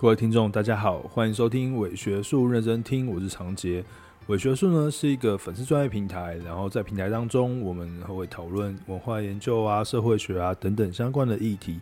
[0.00, 3.84] 各位听众，大家好，欢迎收听伪学术认真听，我是长杰。
[4.28, 11.80] 伪学术呢是一个粉丝专业平台，然后在平台当中，我们会讨论文化研究啊、社会学啊等等相关的议题。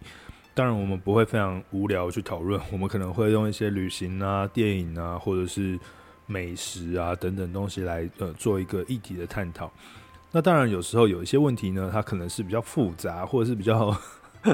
[0.55, 5.79] 当然，我们不会非常无聊去讨论， 我们可能会用一些旅行啊、电影啊，或者是
[6.25, 9.71] 美食啊等等东西来呃做一个议题的探讨。
[10.33, 13.95] 那当然，有时候有一些问题呢，它可能是比较复杂，或者是比较。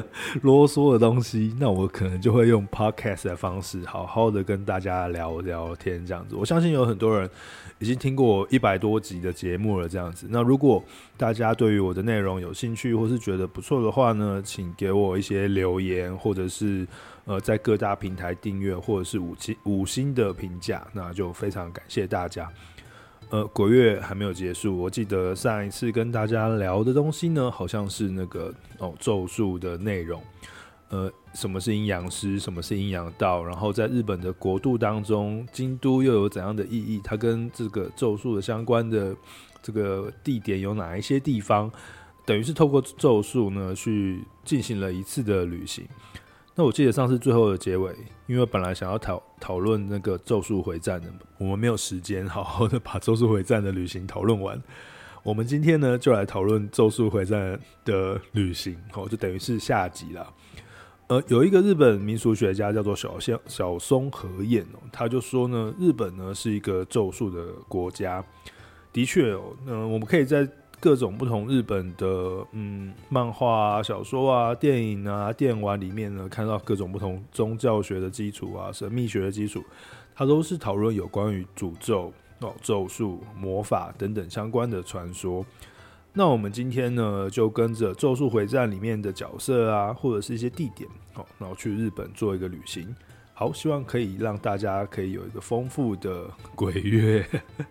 [0.42, 6.34] 啰嗦的东西，那我可能就会用 podcast 的方式，好好的跟大家聊聊天，这样子。
[6.36, 7.28] 我相信有很多人
[7.78, 10.26] 已经听过一百多集的节目了，这样子。
[10.30, 10.82] 那如果
[11.16, 16.86] 大家对于我的内容有兴趣，或是觉得不错的话呢，请给我一些留言，或者是
[17.24, 22.50] 呃在各大平台订阅，或者是五星五星的评价，那就非常感谢大家。
[23.32, 24.76] 呃，鬼月还没有结束。
[24.76, 30.22] 我记得上一次跟大家聊的东西呢，好像是那个哦咒术的内容。
[30.90, 32.38] 呃，什么是阴阳师？
[32.38, 33.42] 什么是阴阳道？
[33.42, 37.00] 然后在日本的国度当中，京都又有怎样的意义？
[37.02, 39.16] 它跟这个咒术的相关的
[39.62, 41.72] 这个地点有哪一些地方？
[42.26, 45.86] 等于是透过咒术呢，去进行了一次的旅行。
[46.54, 47.94] 那我记得上次最后的结尾，
[48.26, 54.62] 因为本来想要讨讨论那个《咒术回战》的，我们没有时间好好的把《咒术回战》的旅行讨论完。
[55.22, 57.54] 我们今天呢，就来讨论《咒术回战》
[57.86, 60.30] 的旅行，哦，就等于是下集了。
[61.06, 68.22] 呃，有一个日本民俗学家叫做小松小松和彦哦，他就说呢，日本呢是一个咒术的国家。
[68.92, 70.46] 的确哦，嗯，我们可以在。
[70.82, 79.62] 各种不同日本的嗯漫画啊、小说啊、电影啊、电玩里面呢，看到各种不同宗教学的基础啊、神秘学的基础，
[80.12, 85.46] 它都是讨论有关于诅咒、哦咒术、魔法等等相关的传说。
[86.12, 92.92] 那我们今天呢，就跟着《咒术回战》里面的角色啊，或者是一些地点，哦，然后去日本做一个旅行。
[93.34, 97.26] 好，希望可以让大家可以有一个丰富的鬼月。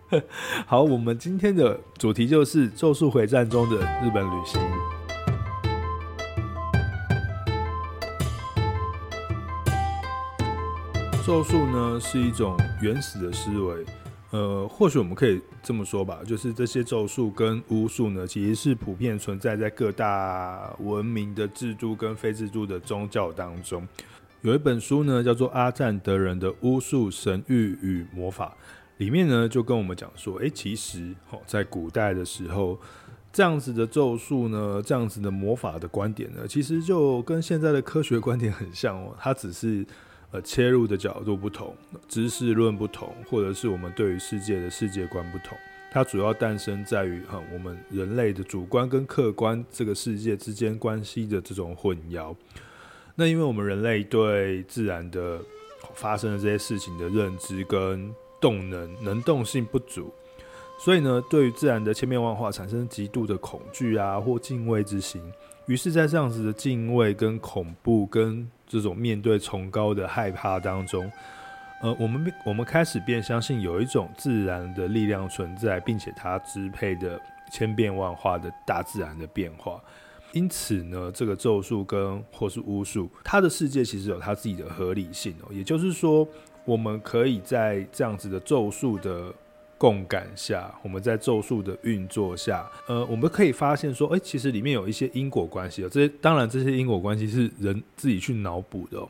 [0.66, 4.60] 好，我们今天的主题就是《咒术回战》中的日本旅行。
[11.24, 13.84] 咒术呢是一种原始的思维，
[14.32, 23.86] 呃，或许我们可以这么说吧，就是这些咒术跟巫术呢，其实是普遍存在在各大文明的制度跟非制度的宗教当中。
[24.42, 28.56] 有一本书呢，叫做阿赞德人的巫术、神諭与魔法，
[28.96, 32.76] 里面呢就跟我们讲说，诶，其实哦，在古代的时候，
[33.32, 39.86] 这样子的咒术呢，这样子的魔法的观点呢，其实就跟现在的科学观点很像哦，它只是
[40.32, 41.72] 呃切入的角度不同，
[42.08, 45.56] 知识论不同，或者是我们对于世界的世界观不同，
[45.92, 52.34] 它主要诞生在于哈我们人类的主观跟客观这个世界之间关系的这种混淆。
[53.14, 55.38] 那因为我们人类对自然的
[55.94, 60.12] 发生的这些事情的认知跟动能能动性不足，
[60.78, 65.22] 所以呢，对于自然的千变万化产生极度的恐惧啊或敬畏之心。
[65.66, 71.08] 于是，在这样子的敬畏跟恐怖跟这种面对崇高的害怕当中，
[71.82, 77.20] 呃，我们我们开始便相信有一种自然的力量存在，并且它支配的
[77.52, 79.80] 千变万化的大自然的变化。
[80.32, 85.48] 因此呢，这个咒术跟或是巫术，它的世界其实有它自己的合理性哦。
[85.52, 86.26] 也就是说，
[86.64, 89.32] 我们可以在这样子的咒术的
[89.76, 95.88] 共感下，我们在咒术的运作下，呃，我们可以发现说，诶，其实里面有一些因果关系哦。
[95.90, 99.08] 这些当然，这些因果关系是人自己去脑补的哦。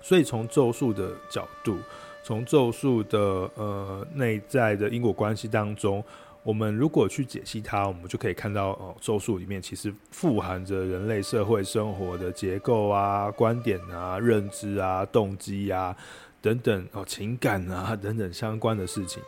[0.00, 1.76] 所以从咒术的角度，
[2.24, 3.18] 从咒术的
[3.54, 6.02] 呃内在的因果关系当中。
[6.44, 15.96] 我们如果去解析它，我们就可以看到哦，咒术里面其实富含着人类社会生活的结构啊、观点啊、认知啊、动机啊
[16.40, 19.22] 等等哦、情感啊等等相关的事情。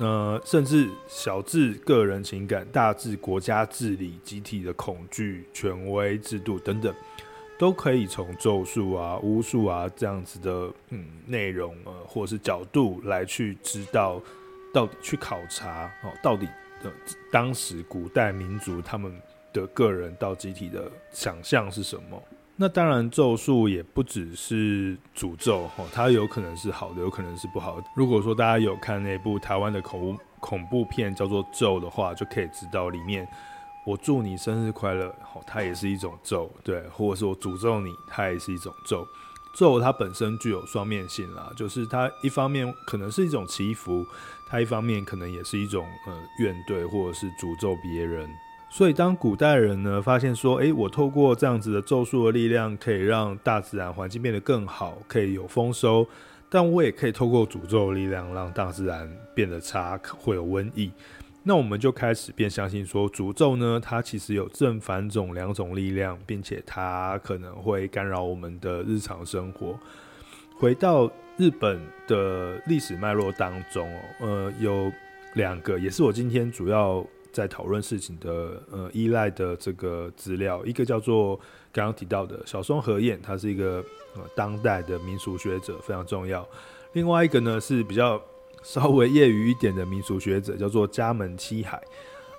[0.00, 6.92] 那、呃、甚至小至个人情感，大至国家治理、集体的恐惧、权威制度等等，
[7.56, 14.20] 都可以从咒术啊、巫术啊这样子的嗯内容呃，或者是角度来去知道。
[14.78, 16.46] 到底去考察哦，到底
[16.84, 16.92] 的
[17.32, 19.12] 当时古代民族他们
[19.52, 22.22] 的个人到集体的想象是什么？
[22.54, 27.86] 那当然，咒术也不只是诅咒哦，它有可能是好的，有可能是不好的。
[27.96, 33.26] 如果说大家有看那部台湾的恐怖恐怖片叫做《咒》的话，就可以知道里面
[33.84, 39.04] 我祝你生日快乐哦，它也是一种咒，对，或者是我诅咒你，它也是一种咒。
[39.58, 44.06] 咒它本身具有双面性啦，就是它一方面可能是一种祈福，
[44.46, 48.30] 它一方面可能也是一种呃怨怼或者是诅咒别人。
[48.70, 56.06] 所以当古代人呢发现说，诶，我透过这样子的咒术的力量，可以让大自然环境变得更好，可以有丰收，
[56.48, 60.92] 但我也可以透过诅咒的力量，让大自然变得差，会有瘟疫。
[61.44, 69.78] 那我们就开始便相信说，诅咒呢，它其实有正反种两种力量，并且它可能会干扰我们的日常生活。
[70.58, 73.88] 回到日本的历史脉络当中，
[74.20, 74.92] 呃，有
[75.34, 81.36] 两个，也是我今天主要在讨论事情的，呃，依赖的这个资料，一个叫做
[81.72, 83.82] 刚刚提到的小松和彦，他是一个
[84.16, 86.46] 呃当代的民俗学者，非常重要。
[86.92, 88.20] 另外一个呢是比较。
[88.62, 91.80] 稍微业余一点的民俗学者叫做加门七海，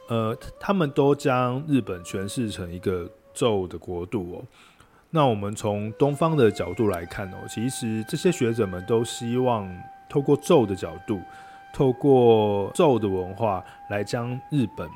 [0.07, 4.43] 呃，他们都将日本诠释成一个咒的国度哦。
[5.11, 9.67] 那我们从东方的角度来看哦，其实这些学者们都希望
[10.07, 11.19] 透过咒的角度，
[11.73, 14.87] 透过咒的文化来将日本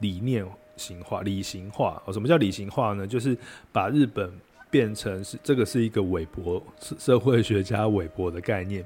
[0.00, 0.46] 理念
[0.76, 2.02] 形化、理型化。
[2.06, 3.06] 哦，什么叫理型化呢？
[3.06, 3.36] 就是
[3.72, 4.32] 把日本
[4.70, 8.82] 变成是这个是一个韦伯社会学家韦伯的概念。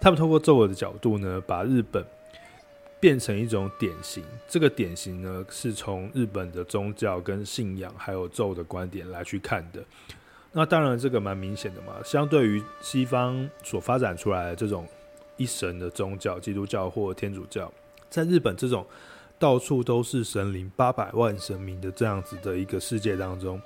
[0.00, 2.02] 他们通过咒的角度呢，把日本
[2.98, 4.24] 变成一种典型。
[4.48, 9.84] 这个典型呢，是从日本的宗教跟信仰还有咒的观点来去看的。
[10.52, 11.94] 那当然，这个蛮明显的嘛。
[12.02, 14.88] 相对于西方所发展出来的这种
[15.36, 17.70] 一神的宗教，基督教或天主教，
[18.08, 18.84] 在日本这种
[19.38, 23.60] 到处都是神灵、八百万神明的这样子的一个世界当中。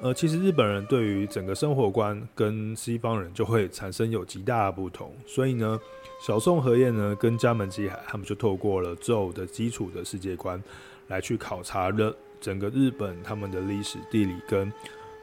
[0.00, 5.76] 呃，其实日本人对于整个生活观跟西方人就会产生有极大的不同，所以呢，
[6.24, 10.62] 小松和彦呢跟加门七海他们就透过了咒的基础的世界观
[11.08, 14.72] 来去考察了整个日本他们的历史地理跟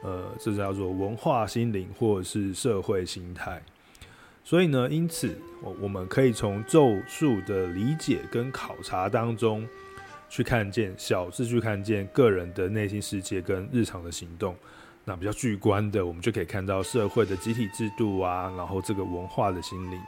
[0.02, 3.62] 呃，这叫做文化心灵或者是社会心态。
[4.44, 9.66] 所以呢，因此我我们可以从咒术的理解跟考察当中。
[10.28, 14.56] 去看见小是，去看见个人的内心世界跟日常的行动，
[15.04, 19.98] 那比较巨观的，我们就可以看到社会的集体制度啊，然后这个文化的心灵。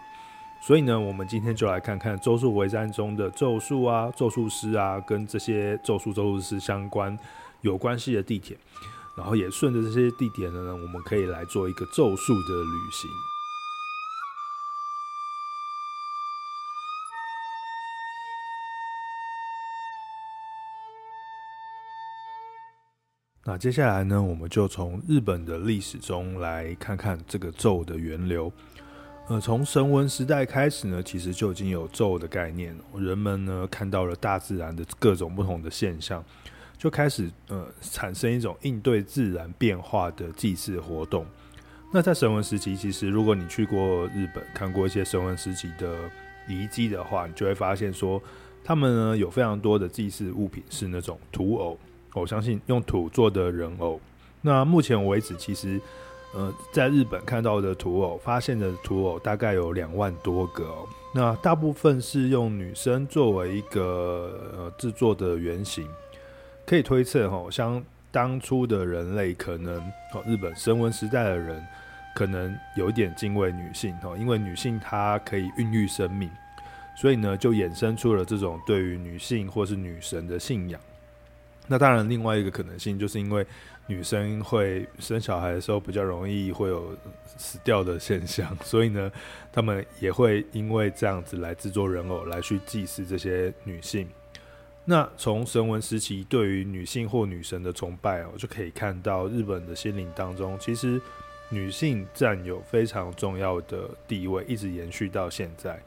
[0.61, 7.17] 所以呢，我们今天就来看看《咒术回战》中的咒术啊、咒术师啊，跟这些咒术、咒术师相关
[7.61, 8.59] 有关系的地点，
[9.17, 13.38] 然后也顺着这些地点呢，我们可以来做一个咒术的旅行。
[23.51, 28.53] 那接下来呢，我们就从日本的历史中来看看这个咒的源流。
[29.27, 32.77] 呃，从神文时代开始呢，其实就已经有咒的概念。
[32.95, 36.23] 人们呢看到了大自然的各种不同的现象，
[36.77, 41.25] 就开始呃产生一种应对自然变化的祭祀活动。
[41.91, 45.97] 那在神文时期，其实如果你去过日本看过一些神文时期的
[46.47, 48.23] 遗迹的话，你就会发现说，
[48.63, 51.79] 他们呢有非常多的祭祀物品是那种土偶。
[52.15, 54.01] 我相信用土做的人偶，
[54.41, 55.81] 那目前为止，其实，
[56.35, 60.67] 呃，在日本看到的土偶，发现的土偶大概有两万多个。
[61.15, 65.87] 那大部分是用女生作为一个呃制作的原型，
[66.67, 69.79] 可以推测哦，像当初的人类可能
[70.13, 71.65] 哦，日本神文时代的人
[72.15, 76.29] 可能有一点敬畏女性哦，因为女性她可以孕育生命，
[76.97, 80.81] 所以呢，就衍生出了这种对于女性或是女神的信仰。
[81.69, 83.47] 那当然，另外一个可能性就是因为
[83.87, 86.97] 女生会生小孩的时候比较容易会有
[87.37, 89.13] 死掉的现象， 所以呢，
[89.53, 94.09] 他们也会因为这样子来制作人偶来去祭祀这些女性。
[94.85, 100.99] 那从神文时期对于女性或女神的崇拜哦，就可以看到日本的心灵当中，其实
[101.51, 105.79] 女性占有非常重要的地位，一直延续到现在。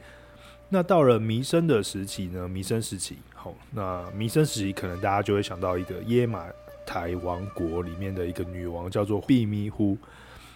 [0.74, 2.48] 那到了弥生的时期呢？
[2.48, 6.46] 弥生时期，好，那弥生时期可能大家就会想到一个耶马
[6.86, 9.98] 台王国里面的一个女王，叫做婢密呼。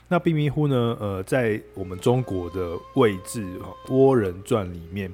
[0.08, 0.96] 那婢密呼呢？
[0.98, 3.44] 呃，在我们中国的位置
[3.90, 5.12] 《倭人传》里面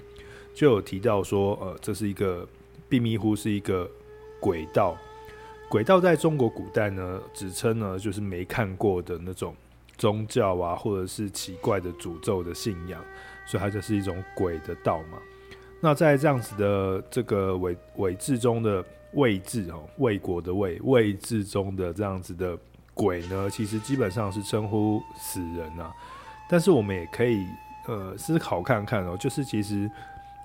[0.54, 2.46] 就有提到说，呃，这是一个
[2.88, 3.90] 婢密呼是一个
[4.38, 4.96] 鬼道。
[5.68, 9.52] 鬼道在中国古代呢，指称呢就是没看过的那种
[9.98, 13.04] 宗教啊，或者是奇怪的诅咒的信仰。
[13.46, 15.18] 所以它就是一种鬼的道嘛。
[15.80, 18.84] 那在这样子的这个伪伪志中的
[19.14, 22.56] 伪志哦，魏国的魏魏志中的这样子的
[22.94, 25.92] 鬼呢，其实基本上是称呼死人啊。
[26.48, 27.44] 但是我们也可以
[27.88, 29.90] 呃思考看看哦，就是其实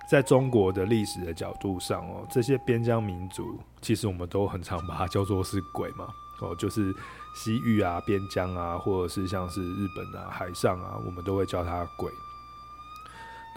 [0.09, 6.07] 在中国的历史的角度上哦，这些边疆民族其实我们都很常把它叫做是鬼嘛
[6.41, 6.91] 哦，就是
[7.35, 12.11] 西域啊、边疆啊，或者是像是日本啊、海上啊，我们都会叫它鬼。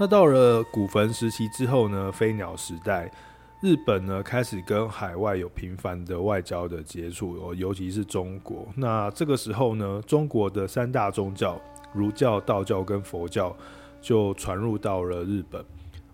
[0.01, 3.13] 那到了古坟时期之后呢，飞鸟时代，
[3.61, 8.67] 日本呢开始跟海外有频繁的外交的接触哦，尤其是中国。
[8.77, 11.61] 那这个时候呢，中国的三大宗教
[11.93, 13.55] 儒教、道教跟佛教
[14.01, 15.63] 就传入到了日本。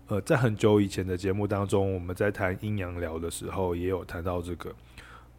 [0.07, 4.69] 呃，在很久以前的节目当中，我们在谈阴阳聊的时候，也有谈到这个。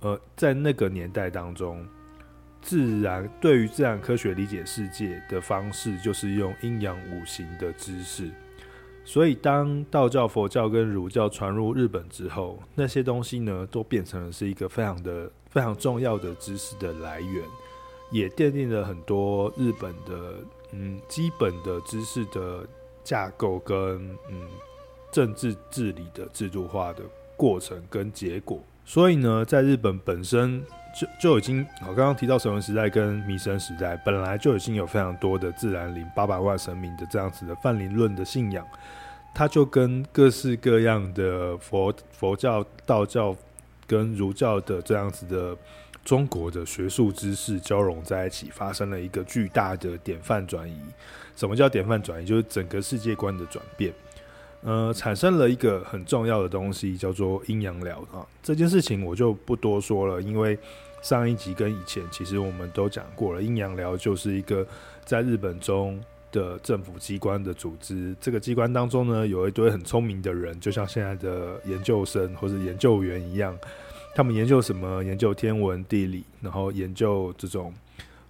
[0.00, 1.86] 呃，在那个年代当中，
[2.60, 8.30] 自然对于自然科学理解世界的方式，就是用阴阳五行的知识。
[9.04, 17.42] 所以，当道教、佛教跟儒教传入日本之后，那些东西呢，都变成了是一个非常的、非常重要的知识的来源，
[18.10, 20.34] 也奠定了很多日本的
[20.72, 22.66] 嗯基本的知识的
[23.02, 23.74] 架构跟
[24.30, 24.46] 嗯
[25.10, 27.02] 政治治理的制度化的
[27.34, 28.62] 过程跟结果。
[28.84, 30.62] 所以呢，在日本本身
[30.98, 38.66] 就就已经，我刚刚提到神文时代跟弥生时代，本来就已经有非常多的自然灵、八百万神明的这样子的泛灵论的信仰。
[39.32, 43.36] 它就跟各式各样的佛佛教、道教
[43.86, 45.56] 跟儒教的这样子的
[46.04, 50.80] 中国的学术知识交融在一起，发生了一个巨大的典范转移。
[51.36, 52.26] 什么叫典范转移？
[52.26, 53.94] 就是整个世界观的转变。
[54.62, 58.26] 呃，产生了一个很重要的东西，叫做阴阳聊啊。
[58.42, 60.58] 这件事情我就不多说了，因为
[61.02, 63.42] 上一集跟以前其实我们都讲过了。
[63.42, 64.66] 阴阳寮就是一个
[65.04, 66.00] 在日本中。
[66.30, 73.58] 的政府机关的组织，这个机关当中呢，有一堆很聪明的人，就像现在的研究生或者研究员一样。
[74.14, 75.02] 他们研究什么？
[75.02, 77.72] 研究天文地理，然后研究这种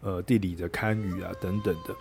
[0.01, 1.95] 呃地理的堪舆啊等等的。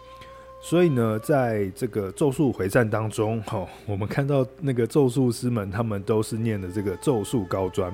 [0.62, 7.92] 所以呢，在这个咒术回战当中，哈、哦，我们看到那个咒术师们，他们都是念的这个咒术高专。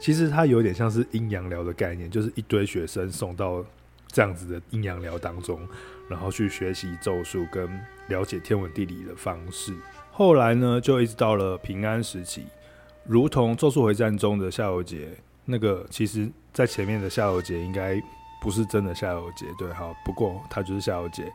[0.00, 3.64] 其实它有点像是阴阳寮的概念，就是一堆学生送到
[4.08, 5.60] 这样子的阴阳寮当中。
[6.06, 7.66] 然后去学习咒术跟
[8.08, 9.74] 了解天文地理的方式。
[10.12, 12.44] 后来呢，就一直到了平安时期，
[13.06, 15.08] 如同咒术回战中的夏油杰，
[15.46, 17.98] 那个其实在前面的夏油杰应该
[18.38, 19.94] 不是真的夏油杰，对哈。
[20.04, 21.32] 不过他就是夏油杰。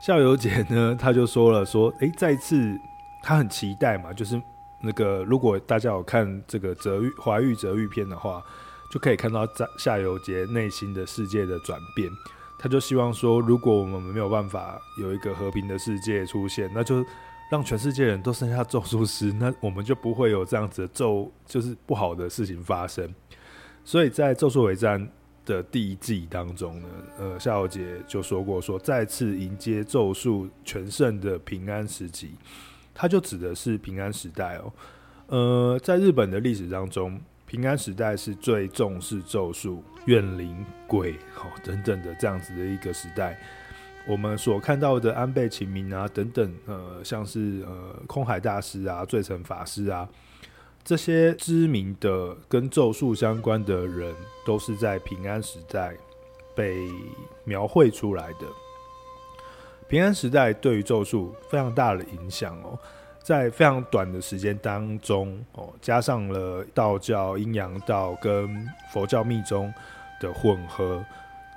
[0.00, 2.78] 夏油杰呢，他就说了说，诶，再次
[3.20, 4.40] 他很期待嘛，就是
[4.84, 8.44] 那个如果大家有看这个泽域怀玉泽域片的话，
[8.90, 12.10] 就可以看到在夏油杰内心的世界的转变。
[12.58, 17.04] 他就希望说，如果我们没有办法有一个和平的世界出现，那就
[17.50, 23.12] 让全世界人都剩下咒术师，那我们就不会有这样子的咒，就是不好的事情发生。
[23.84, 24.98] 所以在《咒术回战》
[25.44, 26.88] 的第一季当中呢，
[27.18, 32.30] 呃，夏油杰就说过说，再次迎接咒术全盛的平安时期，
[32.94, 34.72] 他就指的是平安时代哦。
[35.26, 37.20] 呃，在日本的历史当中。
[37.46, 43.38] 平安时代是最重视咒术、怨灵、鬼、哦等等的这样子的一个时代。
[44.08, 50.08] 我们所看到的安倍晴明啊等等，呃，像是呃空海大师啊、罪成法师啊，
[50.82, 54.12] 这些知名的跟咒术相关的人，
[54.44, 55.94] 都是在平安时代
[56.56, 56.88] 被
[57.44, 58.63] 描绘出来的。
[59.88, 62.78] 平安时代对于咒术非常大的影响哦。
[63.22, 69.72] 在非常短的时间当中，哦，加上了道教、阴阳道跟佛教密宗
[70.20, 71.02] 的混合，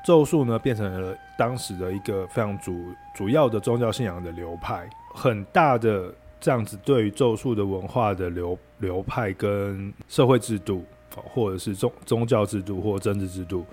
[0.05, 4.89] 咒术呢变成了当时的一个非常主主要的宗教信仰的流派。
[5.13, 13.65] 很大的这样子对于咒术的文化的流流派跟社会制度，或者是宗宗教制度或政治制度，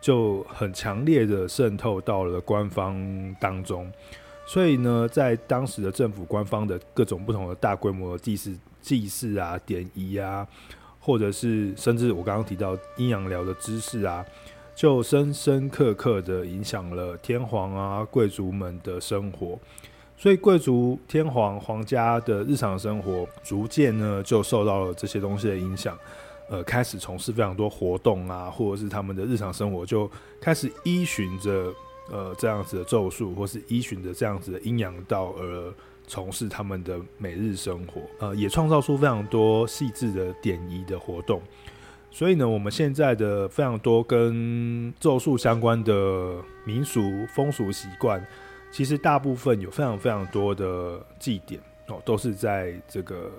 [0.00, 3.90] 就很强烈的渗透到了官方当中。
[4.46, 10.46] 所以呢，在当时的政府官方的各种不同的大规模的祭祀、祭祀啊、典仪啊，
[10.98, 14.24] 或者是甚至我刚刚提到阴阳寮的知识啊，
[14.74, 19.56] 就深深刻刻的影响了天皇啊、贵族们的生活。
[20.16, 25.96] 所以贵族、天皇、皇家的日常生活，逐渐呢就受到了这些东西的影响，
[26.50, 31.72] 呃，开始从事非常多活动啊，或者是他们的日常生活就开始依循着。
[32.12, 35.72] 呃，这样子的咒术，或是依循着这样子的阴阳道而
[36.08, 41.40] 从事他们的每日生活，呃，也创造出非常多细致的典仪的活动。
[42.10, 47.00] 所以呢，我们现在的非常多跟咒术相关的民俗
[47.32, 48.26] 风俗习惯，
[48.72, 53.30] 其实大部分有非常非常多的祭典哦，都是在这个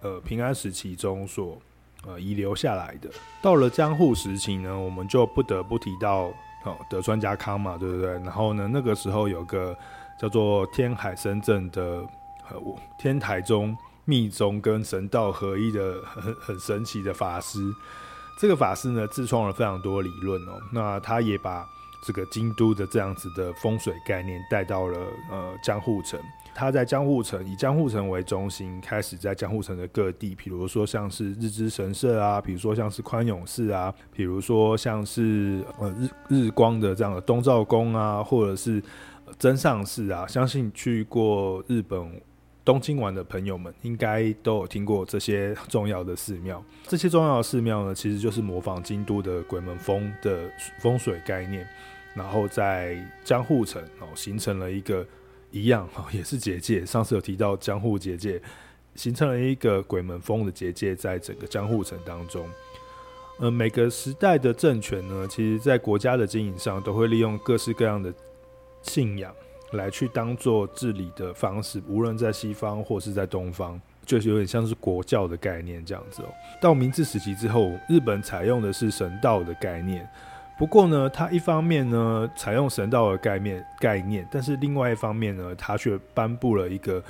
[0.00, 1.60] 呃平安时期中所
[2.06, 3.10] 呃遗留下来的。
[3.42, 6.32] 到了江户时期呢，我们就不得不提到。
[6.64, 8.10] 哦，德川家康嘛，对不对？
[8.14, 9.72] 然后呢，那个时候有个
[10.18, 12.04] 叫做天海僧正的，
[12.50, 12.60] 呃，
[12.98, 17.60] 天台宗密宗跟神道合一的很很神奇的法师。
[18.40, 20.60] 这个法师呢，自创了非常多理论哦。
[20.72, 21.64] 那他也把
[22.06, 24.98] 这个京都的这样子的风水概念带到了
[25.30, 26.20] 呃江户城。
[26.54, 38.82] 他在江户城以江户城为中心，开始在江户城的各地，比如说像是日之神社啊，比如说像是宽永寺啊，比如说像是呃日日光的这样的东照宫啊，或者是
[39.38, 42.22] 真上寺啊，相信去过日本
[42.64, 46.64] 东京玩的朋友们，应该都有听过这些重要的寺庙。
[46.86, 51.68] 这些重要的寺庙呢，其实就是模仿京都的鬼门风的风水概念，
[52.16, 55.06] 然后在江户城哦形成了一个。
[55.52, 56.84] 一样哈， 也是结界。
[56.84, 58.42] 上次有提到江户结界，
[58.94, 62.46] 形成了一个鬼门风的结界，在整个江户城当中。
[63.38, 68.12] 呃，每个时代的政权呢，其实在国家的经营上，都会利用各式各样的
[68.82, 69.32] 信仰
[69.72, 71.80] 来去当做治理的方式。
[71.88, 76.28] 无论在西方或是在东方，就是有点像是国教的概念这样子哦。
[76.60, 80.06] 到明治时期之后，日本采用的是神道的概念。
[80.58, 87.02] 不过呢，他一方面呢采用神道的概念概念，但是另外一方面呢，他却颁布了一个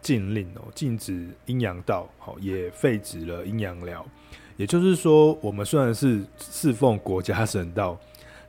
[0.00, 4.04] 禁令哦，禁止阴阳道，好，也废止了阴阳寮。
[4.56, 7.98] 也就是说，我们虽然是侍奉国家神道，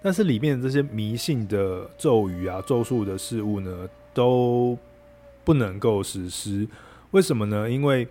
[0.01, 4.77] 但是里面这些迷信的咒语啊、咒术的事物呢，都
[5.43, 6.65] 不能够实施。
[7.11, 7.69] 为什么呢？
[7.69, 8.07] 因为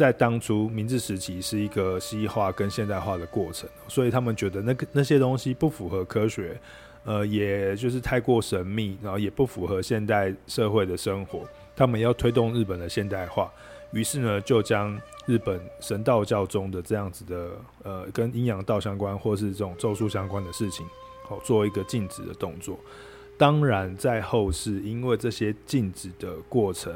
[0.00, 6.58] 在当初明治时期是一个西化跟现代化的过程，所以他们觉得那个那些东西不符合科学，
[7.04, 11.46] 呃，也就是太过神秘，然后也不符合现代社会的生活。
[11.76, 13.52] 他们要推动日本的现代化，
[13.92, 17.50] 于是呢，就将日本神道教中的这样子的
[17.82, 20.86] 呃，跟阴阳道相关或是这种咒术相关的事情，
[21.24, 22.80] 好，做一个禁止的动作。
[23.36, 26.90] 当然，在后世，因为这些禁止的过程。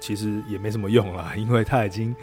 [0.00, 2.14] 其实也没什么用啦，因为它已经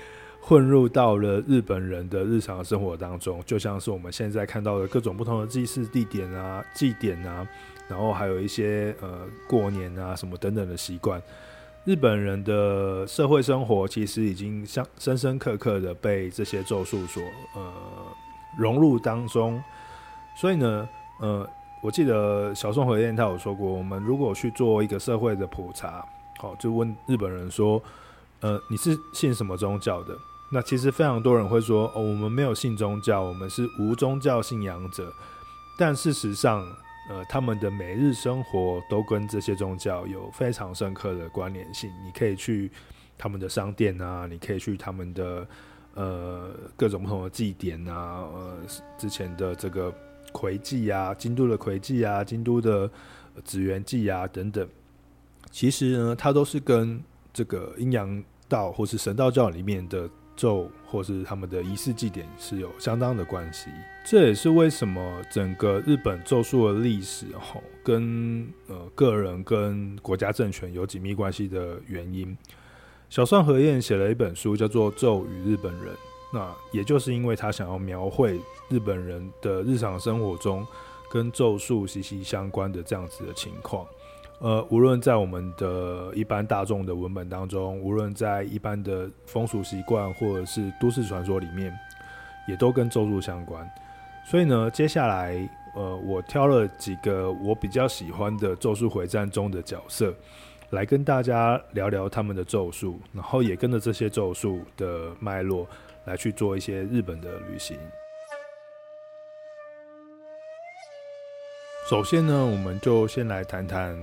[0.41, 7.47] 混入到了日本人的日常生活当中，就像是我们现在看到的各种不同的祭祀地点啊、祭典啊，
[7.87, 11.19] 然后还有一些呃过年啊什么等等的习惯，
[11.83, 17.23] 日本人的社会生活其实已经像深深刻刻的被这些咒术所
[17.55, 17.73] 呃
[18.57, 19.59] 融入当中，
[20.35, 20.87] 所以呢，
[21.19, 21.49] 呃，
[21.81, 26.05] 我记得小松和彦他有说过，我们如果去做一个社会的普查。
[26.45, 27.81] 好，就问日本人说
[28.41, 30.15] ：“呃，你是信什么宗教的？”
[30.53, 35.11] 那其实非常多人会说：“哦，我们没有信宗教，我们是无宗教信仰者。”
[35.75, 36.63] 但事实上，
[37.09, 41.91] 呃，他们的每日生活都跟这些宗教有非常深刻的关联性。
[42.05, 42.69] 你可以去
[43.17, 45.47] 他们的商店啊，你可以去他们的
[45.95, 48.57] 呃各种不同的祭典啊，呃，
[48.99, 49.91] 之前的这个
[50.31, 52.87] 魁祭啊，京都的魁祭啊，京都的
[53.43, 54.69] 紫园祭啊等等。
[55.51, 57.01] 其实呢，它都是跟
[57.33, 63.69] 这个阴阳道或是神道教里面的咒，或是他们的仪式祭典是有相当的关系。
[64.05, 72.37] 这也是为什么整个日本咒术的历史吼，跟呃个人跟国家政权有紧密关系的原因。
[73.09, 75.93] 小松和彦写了一本书，叫做《咒与日本人》，
[76.33, 80.65] 那也就是因为他想要描绘日本人的日常生活中
[81.09, 83.85] 跟咒术息息相关的这样子的情况。
[84.39, 91.73] 呃，无论在我们的一般大众的文本当中，无论在一般的风俗习惯或者是都市传说里面，
[92.47, 93.67] 也都跟咒术相关。
[94.25, 100.13] 所以呢，接下来呃，我挑了几个我比较喜欢的《咒术回战》中的角色，
[100.71, 105.65] 来跟大家聊聊他们的咒术，然后也跟着这些咒术的脉络
[106.03, 107.77] 来去做一些日本的旅行。
[111.89, 113.95] 首先呢，我们就先来谈谈。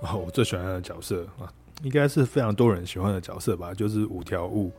[0.00, 4.70] 哦，我最喜欢的角色啊，应该是非常多人喜欢的角色吧，就是五条悟。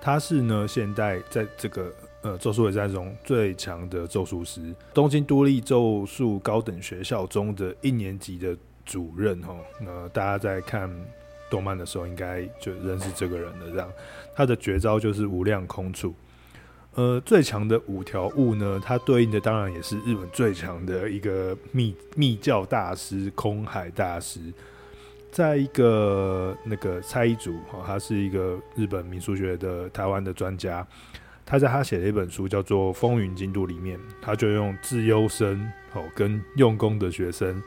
[0.00, 1.92] 他是呢，现代在这个
[2.22, 9.56] 呃咒术回战中最强的咒术师，东京都立咒术高等学校中的一年级的主任哈。
[9.80, 10.88] 那大家在看
[11.50, 13.70] 动漫的时候，应该就认识这个人了。
[13.70, 13.90] 这样，
[14.34, 16.14] 他的绝招就是无量空处。
[16.96, 24.40] 呃，最强的五条悟呢，它对应的当然也是日本最强的一个密密教大师空海大师。
[25.30, 30.86] 在一个那个蔡一祖哈，他是一个日本民俗学的台湾的专家，
[31.44, 37.62] 他在他写的一本书叫做《风云京都》里面，他就用自优生哦跟用功的学生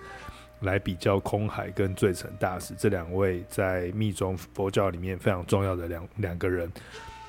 [0.62, 6.68] 来比较空海跟最成大师这两位在密宗佛教里面非常重要的两两个人。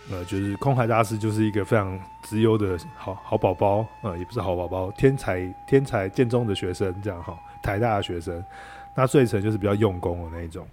[0.09, 8.43] 呃，就是空海大师就是一个非常资优的好好宝宝，呃，也不是好宝宝，天才天才建中的学生这样哈，台大的学生。
[8.97, 10.67] 那最成就是比较用功的那一种。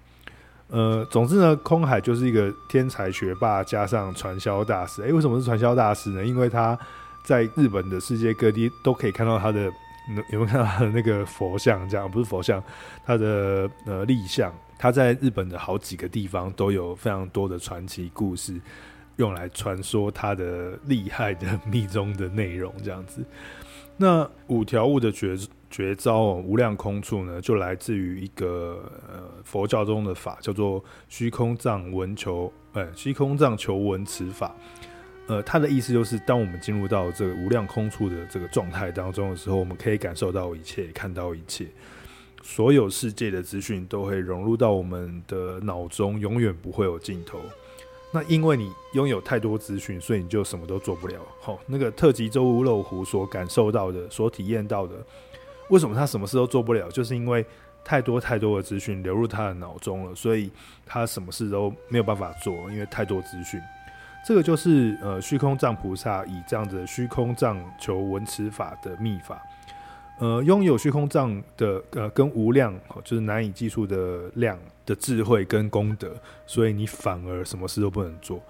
[0.70, 5.02] 呃，总之呢，空海就是一个天才学霸加上传销大师。
[5.04, 6.26] 诶、为什么是传销大师呢？
[6.26, 6.78] 因为他
[7.24, 9.72] 在日本的世界各地都可以看到他的，
[10.32, 11.88] 有没有看到他的那个佛像？
[11.88, 12.62] 这样不是佛像，
[13.06, 18.60] 他的呃立像，他在日本的好几个地方都有非常多的传奇故事，
[19.18, 22.74] 用来传说他的厉害的密宗的内容。
[22.84, 23.24] 这样子，
[23.98, 25.38] 那五条悟的绝
[25.70, 34.56] 绝招哦，无量空处呢，就来自于一个呃佛教中的法，叫做虚空藏文求，呃、欸，虚空藏求闻持法。
[35.28, 41.68] 呃，它的意思就是，当我们进入到这个无量空处的这个状态当中的时候，我们可以感受到一切，看到一切，
[42.42, 47.42] 所有世界的资讯都会融入到我们的脑中，永远不会有尽头。
[48.12, 51.20] 那因为你拥有太多资讯，所以你就什么都做不了。
[51.42, 54.96] 好、那个特级周屋漏壶所感受到的，所体验到的，
[55.70, 56.90] 为什么他什么事都做不了？
[56.90, 57.46] 就是因为
[57.84, 60.50] 太多太多的资讯流入他的脑中了，所以
[60.86, 63.60] 他什么事都没有办法做，因为太多资讯。
[64.26, 69.42] 这个就是呃虚空藏菩萨以这样子虚空藏求闻持法的秘法，
[70.20, 78.42] 呃拥有虚空藏的呃跟无量就是难以计数的量的智慧跟功德，所以你反而什么事都不能做。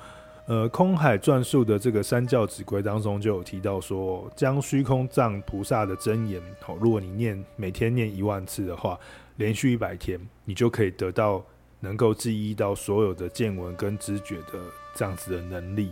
[0.45, 8.97] 呃空海传述的这个三教指归当中就有提到说，将虚空藏菩萨的真言，好，如果你念每天念一万次的话，
[9.35, 11.43] 连续一百天，你就可以得到
[11.81, 14.59] 能够记忆到所有的见闻跟知觉的。
[14.95, 15.91] 这样子的能力，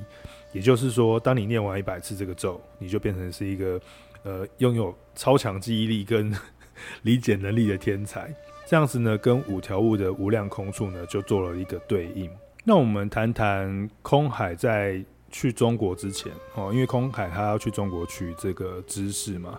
[0.52, 3.80] 也就是说，当你念完一百次这个咒，你就变成是一个
[4.26, 6.30] 呃拥有超强记忆力跟
[7.04, 8.30] 理解能力的天才。
[8.68, 12.30] 这样子呢，跟五条悟的无量空处呢，就做了一个对应。
[12.66, 19.58] 那我们谈谈空海在去中国之前哦，因为空海他要去中国取这个知识嘛，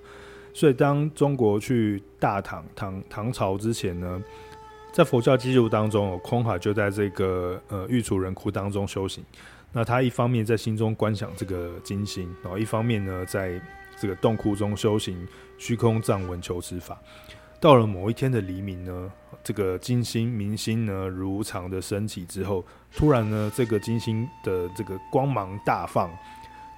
[0.52, 4.22] 所以当中国去大唐唐唐朝之前呢。
[4.92, 9.22] 在佛教记录当中，空海就在这个呃玉杵人窟当中修行。
[9.70, 13.60] 那他一方面在心中观想这个金星，然后一方面呢，在
[14.00, 15.26] 这个洞窟中修行
[15.58, 16.98] 虚空藏文求持法。
[17.58, 19.10] 到了某一天的黎明呢，
[19.42, 26.10] 这个金星明星呢如常的升起之后，突然呢，这个金星的这个光芒大放，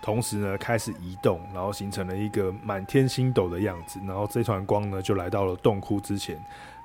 [0.03, 3.99] 同时呢开始移动，然后形成了一个满天星斗的样子。
[4.07, 6.41] 然后这团光呢就来到了洞窟之前。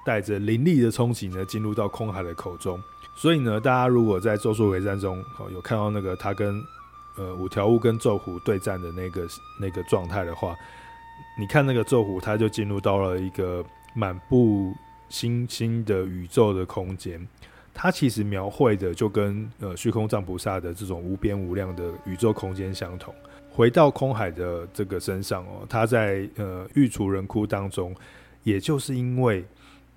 [0.05, 2.77] 带着凌厉的冲击呢，进入到空海的口中。
[3.15, 6.61] 所以呢，大家如果在《咒术回战》中哦有看到那个他跟
[7.17, 9.27] 呃五条悟跟咒虎对战的那个
[9.59, 10.55] 那个状态的话，
[11.37, 14.73] 你看那个咒虎，他就进入到了一个满布
[15.09, 17.25] 星星的宇宙的空间。
[17.73, 23.13] 它其实描绘的就跟呃虚空藏菩萨的这种无边无量的宇宙空间相同。
[23.51, 27.95] 回到空海的这个身上哦，他在呃玉杵人窟当中，
[28.43, 29.43] 也就是因为。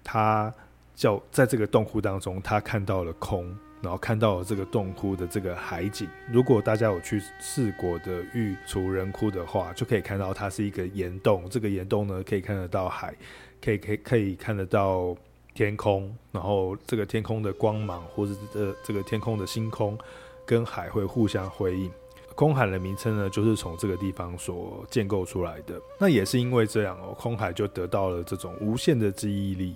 [0.09, 0.55] 他
[0.95, 6.09] 叫在这个洞窟当中，他看到了空，然后看到了这个洞窟的这个海景。
[6.31, 11.45] 如果大家有去四国的玉厨人窟的话，就可以看到它是一个岩洞。
[11.51, 13.15] 这个岩洞呢，可以看得到海，
[13.63, 15.17] 可以可以可以看得到
[15.55, 19.97] 天空，然后这个天空的光芒，或者这这个天空的星空
[20.45, 21.91] 跟海会互相辉映。
[22.35, 25.81] 空海的名称呢，就是从这个地方所建构出来的。
[25.99, 29.75] 那也是因为这样哦，空海就得到了这种无限的记忆力。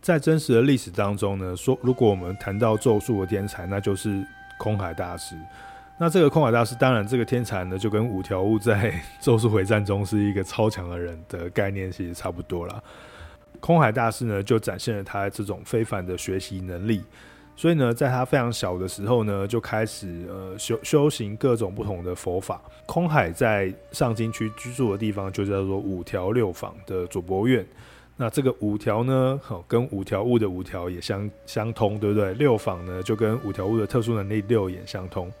[0.00, 4.24] 在真实的历史当中呢，说如果我们谈到咒术的天才，那就是
[4.58, 5.36] 空海大师。
[6.00, 12.80] 那这个空海大师，当然这个天才呢，就跟五条悟在咒术回战中是一个超强的人的概念，其实差不多啦。
[13.58, 17.02] 空海大师呢，就展现了他这种非凡的学习能力。
[17.56, 22.62] 所以呢，在他非常小的时候呢，就开始呃修修行各种不同的佛法。
[22.86, 27.66] 空海在上京区居住的地方，就叫做五条六坊的左博院。
[28.20, 32.34] 那这个五条呢，好，跟五条悟的五条也相相通，对不对？
[32.34, 35.32] 六坊呢，就跟五条悟的特殊能力六眼相通，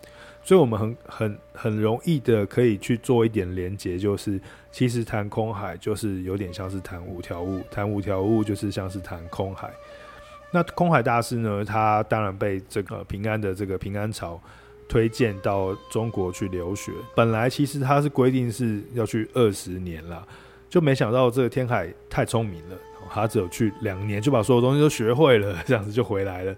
[0.44, 9.72] 所以我们很很很容易的可以去做一点连结，就是其实谈空海就是有点像是谈五条悟，谈五条悟就是像是谈空海。
[10.52, 14.40] 那空海大师呢，他当然被这个平安的这个平安朝
[14.88, 20.24] 推荐到中国去留学，本来其实他是规定是要去二十年了。
[20.68, 22.76] 就没想到这个天海太聪明了，
[23.10, 26.54] 他只有去两年就把所有东西都学会了， 这样子就回来了。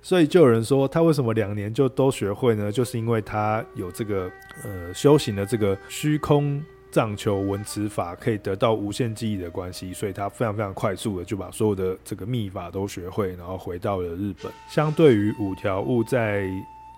[0.00, 2.70] 所以就有人说他为什么两年就都学会呢？
[2.70, 4.30] 就是因为他有这个
[4.62, 14.52] 呃修行的这个虚空藏求文词法，可以得到无限记忆的关系，所以他非常非常快速的就把所有的这个秘法都学会，然后回到了日本。
[14.68, 16.48] 相对于五条悟在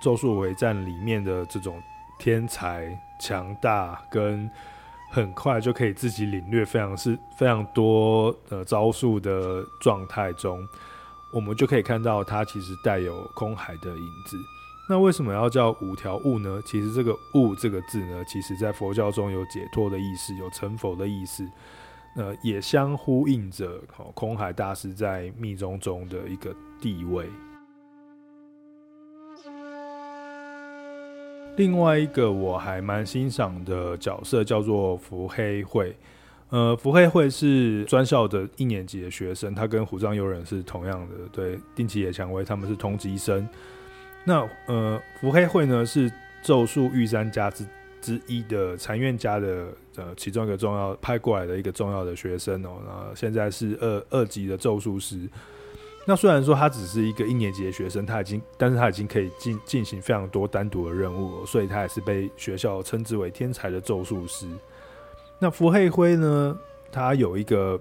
[0.02, 1.82] 咒术回战里面的这种
[2.18, 2.86] 天才
[3.18, 4.48] 强大跟。
[5.10, 10.66] 很快就可以自己领略非常是非常多的招数的状态中，
[11.32, 14.36] 我们就可以看到它其实带有空海的影子。
[14.88, 16.60] 那为什么要叫五条悟呢？
[16.64, 21.48] 其实这个“悟”这个字呢，其实在佛教中有解脱的意思，有成佛的意思。
[22.16, 23.80] 呃，也相呼应着
[24.14, 27.28] 空海大师在密宗中的一个地位。
[31.56, 35.94] 另外一个我还蛮欣赏的角色叫做伏黑惠，
[36.48, 43.46] 呃，伏黑惠是专校的一年级的学生，他跟虎杖悠仁是同样的，对，定期野蔷薇他们是同级生。
[44.24, 46.10] 那呃，伏黑惠呢是
[46.42, 47.66] 咒术御三家之
[48.00, 55.28] 之一的禅院家的呃其中一个重要派过来的一个重要的学生哦，那现在是二二级的咒术师。
[56.10, 64.44] 那虽然说他只是一个一年级的学生，他已经，但是他已经可以进进行非常多单独的任务，所以他也是被学校称之为天才的咒术师。
[65.38, 66.58] 那伏黑辉呢，
[66.90, 67.80] 他有一个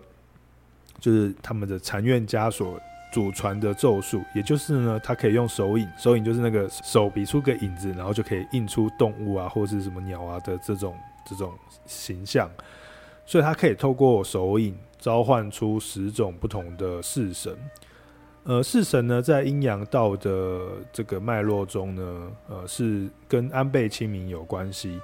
[0.99, 2.79] 就是他们的禅院家所
[3.11, 11.51] 祖传的咒术，也就是呢，他可以用手影，手影就是那个手比出个影子，然后就可以印出动物啊，或者是什么鸟啊的这种这种
[11.87, 12.47] 形象，
[13.25, 17.57] 所以他可以透过手影召唤出十种不同的式神。
[18.49, 20.59] 呃，式神呢，在阴阳道的
[20.91, 24.99] 这个脉络中呢，呃，是跟安倍晴明有关系。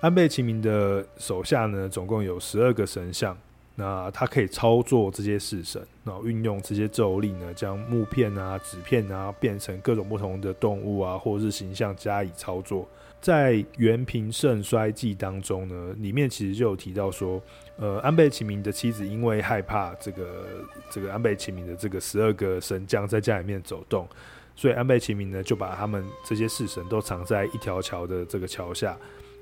[0.00, 3.38] 安倍晴明的手下呢，总共有十二个神像，
[3.76, 12.88] 那他可以操作这些式神，然后运用这些咒力呢，将木片啊、纸片啊变成各种不同的动物啊，或者是形象加以操作。
[13.20, 17.40] 在《源平盛衰记》当中呢，里面其实就有提到说，
[17.80, 20.46] 呃，安倍晴明的妻子因为害怕这个
[20.90, 24.06] 这个安倍晴明的这个十二个神将在家里面走动，
[24.54, 28.94] 所以安倍晴明呢就把他们这些式神都藏在一条桥的这个桥下，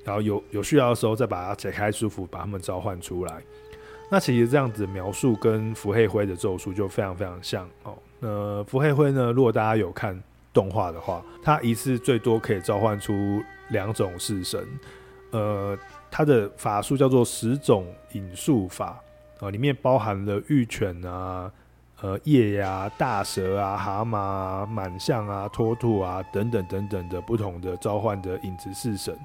[0.05, 3.41] 然后有有需要的时候再把它解开束缚，把他们召唤出来。
[4.09, 7.95] 那其实这样子描述跟伏黑惠的咒术就非常非常像哦。
[8.19, 10.17] 那伏黑惠呢，如果大家有看
[10.53, 13.13] 动画的话，他一次最多可以召唤出
[13.69, 14.65] 两种式神，
[15.31, 15.77] 呃，
[16.11, 18.99] 他的法术叫做十种影术法
[19.39, 21.51] 啊，里面包含了玉犬啊、
[22.01, 29.17] 呃夜呀、大蛇啊、蛤蟆啊、满象啊、脱兔啊等等等等的不同的召唤的影子式神。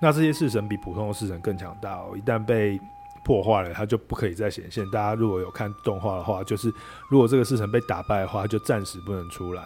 [0.00, 2.80] 那这些式神比普通的式神更强大哦，一旦被
[3.24, 4.88] 破坏了，它就不可以再显现。
[4.90, 6.72] 大家如果有看动画的话，就是
[7.10, 9.62] 如果这个式神被打败的话，就暂时不能出来。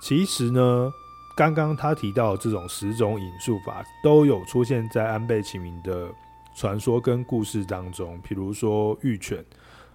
[0.00, 0.92] 其实呢。
[1.38, 6.10] 刚刚他提到这种十种引术法都有出现在安倍晴明的
[6.56, 9.44] 传说跟故事当中，比如说玉犬，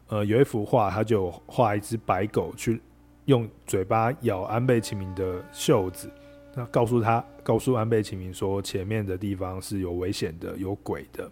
[0.07, 2.81] 呃，有一幅画，他就画一只白狗去
[3.25, 6.09] 用嘴巴咬安倍晴明的袖子，
[6.55, 11.29] 那告诉他，告诉安倍晴明说前面的地方是有危险的，有鬼的。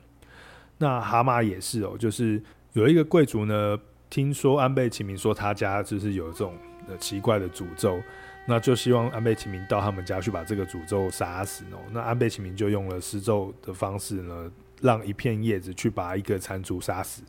[0.78, 2.44] 那蛤蟆也是哦，就是
[2.74, 6.54] 有一个贵族呢，听说安倍晴明说他家就是有这种
[6.90, 7.98] 呃奇怪的诅咒。
[8.46, 11.78] 那就希望安倍晴明到他们家去把这个诅咒杀死哦。
[11.92, 14.52] 那安倍晴明就用了施咒的方式呢，
[14.82, 17.22] 让一片叶子去把一个蟾蜍杀死，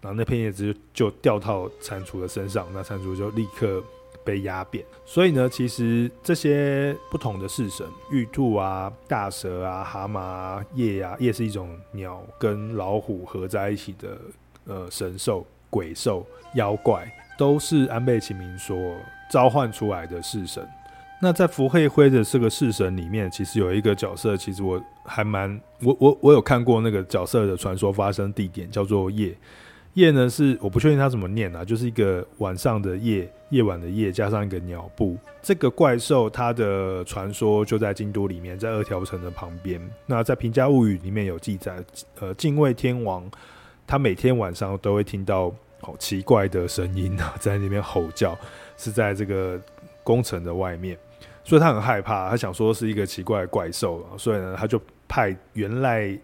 [0.00, 3.82] 然后那片叶子就掉到蟾蜍的身上，那蟾蜍就立刻
[4.24, 4.84] 被压扁。
[5.04, 14.18] 所以呢，其实这些不同的式神，玉兔啊、大蛇啊、蛤蟆啊、夜啊，夜是一种鸟跟老虎合在一起的
[14.64, 16.26] 呃神兽、鬼兽、
[16.56, 18.76] 妖怪，都是安倍晴明所
[19.30, 20.66] 召唤出来的式神，
[21.20, 29.34] 那在伏黑辉的这个式神里面，其实有一个角色，其实我还蛮我我我有看过那个角色的传说发生地点，叫做夜。
[29.94, 35.16] 夜呢是我不确定它怎么念啊，就是一个晚上的夜，夜晚的夜加上一个鸟部。
[35.40, 39.80] 这个怪兽它的传说就在京都里面，在二条城的旁边。
[40.04, 41.82] 那在《平家物语》里面有记载，
[42.20, 43.24] 呃，敬畏天王
[43.86, 48.36] 他每天晚上都会听到好奇怪的声音啊， 在那边吼叫。
[48.78, 49.58] 是在这个
[50.04, 50.98] 宫城的外面，
[51.42, 56.14] 所以他很害怕，他想说是一个奇怪的怪兽，所以呢，他就派原赖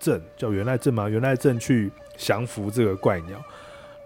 [0.00, 1.06] 正，叫原赖正吗？
[1.06, 3.38] 原赖正去降服这个怪鸟，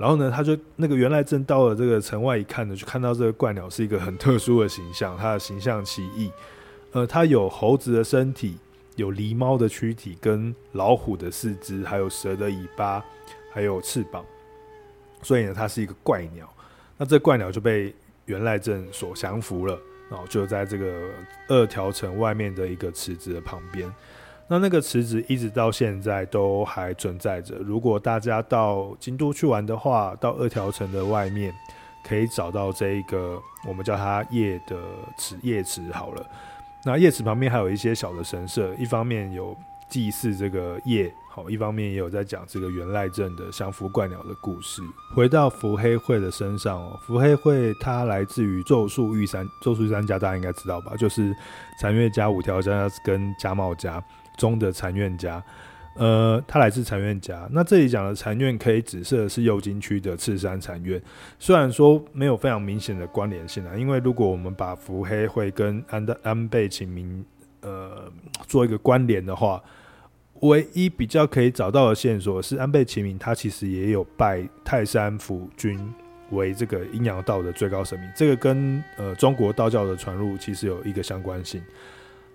[0.01, 6.33] 然后呢，他就那个原来正到了这个城外一看呢，就看到这个怪鸟是一个很特殊的形象，它的形象奇异，
[6.91, 8.59] 呃，它有猴子的身体，
[8.97, 13.05] 有狸猫的躯体，跟老虎的四肢，还有蛇的尾巴，
[13.53, 14.25] 还有翅膀，
[15.23, 16.49] 所以呢，它是一个怪鸟。
[16.97, 19.79] 那这怪鸟就被源赖正所降服了，
[20.11, 21.11] 然后就在这个
[21.49, 23.93] 二条城外面的一个池子的旁边。
[24.49, 27.57] 那那个池子一直到现在都还存在着。
[27.57, 31.53] 如果大家到京都去玩的话，到二条城的外面
[32.07, 34.77] 可以找到这一个我们叫它夜的
[35.19, 36.25] 池夜池好了。
[36.85, 39.57] 那夜池旁边还有一些小的神社，一方面有
[39.89, 41.13] 祭祀这个夜。
[41.37, 44.81] 好，一方面也有在讲这个源赖正的降服怪鸟的故事。
[45.15, 50.97] 回到伏黑惠的身上哦，伏黑惠他来自于咒术御三咒术御三家，大家应该知道吧？
[50.97, 51.37] 就是
[51.79, 54.03] 禅院家、五条家跟加茂家
[54.39, 55.45] 中的禅院家。
[55.97, 57.47] 呃，他来自禅院家。
[57.53, 60.99] 那这里讲的禅院可以指涉的是右京区的赤山禅院，
[61.39, 67.23] 虽然说没有非常明显的关联性啊，因为如果我们把伏黑会跟安安倍晴明
[67.61, 68.11] 呃
[68.47, 69.63] 做一个关联的话，
[70.43, 75.79] 唯一比较可以找到的线索是安倍晴明他其实也有拜泰山府君
[76.31, 81.63] 为这个阴阳道的最高神明，这个跟呃中国道教的传入其实有一个相关性。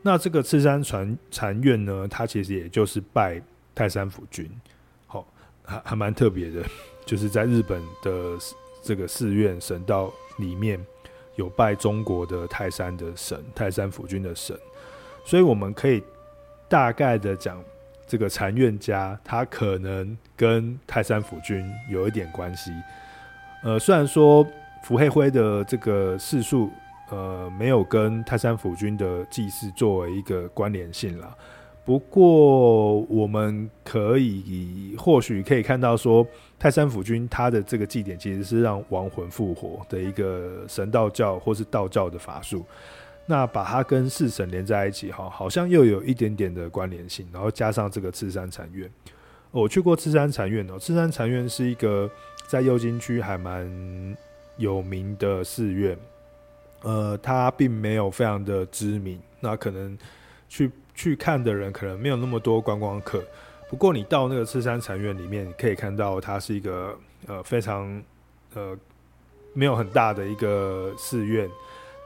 [0.02, 3.42] 那这个赤山禅禅院呢，它其实也就是拜。
[3.74, 4.52] 泰山府君，
[5.08, 5.26] 好，
[5.64, 6.62] 还还蛮特别的，
[7.06, 8.38] 就是在日本的
[8.84, 10.78] 这个寺院神道里面
[11.38, 14.60] 有拜中国的泰山的神，泰山府君的神，
[15.24, 16.04] 所以我们可以
[16.68, 17.64] 大概的讲，
[18.12, 22.70] 这个禅院家他可能跟泰山府君有一点关系。
[23.64, 24.46] 呃，虽然说
[24.84, 26.70] 伏黑辉的这个世数，
[27.10, 31.34] 呃，没有跟泰山府君的祭祀作为一个关联性啦。
[31.86, 36.28] 不过，我们可以或许可以看到，说
[36.60, 42.66] 泰山府君他的这个祭典其实是让亡魂复活的一个神道教或是道教的法术。
[43.32, 47.26] 那把它跟四神连在一起，哈，好像又有一点点的关联性。
[47.32, 48.92] 然后加上这个赤山禅院，
[49.52, 50.78] 我去过赤山禅院哦。
[50.78, 52.12] 赤山禅院是一个
[52.48, 53.66] 在右京区还蛮
[54.58, 55.98] 有名的寺院，
[56.82, 59.18] 呃，它并没有非常的知名。
[59.40, 59.98] 那可能
[60.50, 60.70] 去。
[60.94, 63.24] 去看的人可能没有那么多观光客，
[63.70, 66.96] 不过你到那个赤山禅院里面，你可以看到它是一个
[67.28, 68.04] 呃非常
[68.54, 68.78] 呃
[69.54, 71.50] 没有很大的一个寺院，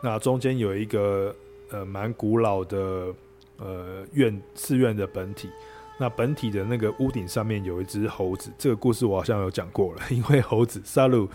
[0.05, 1.35] 那中间有一个
[1.71, 2.77] 呃蛮古老的
[3.57, 5.49] 呃院寺院的本体，
[5.99, 11.27] 那本体的那个屋顶上面有一只猴子，这个故事我好像有讲过了， 因为猴子萨鲁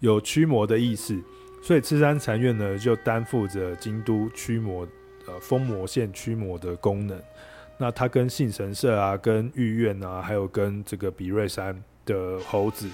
[0.00, 1.18] 有驱魔的意思，
[1.62, 4.86] 所以赤山禅院呢就担负着京都驱魔。
[5.26, 7.20] 呃，封魔线驱魔的功能，
[7.76, 12.88] 那它跟信神社啊、跟御苑啊，还有跟这个比瑞山的猴子，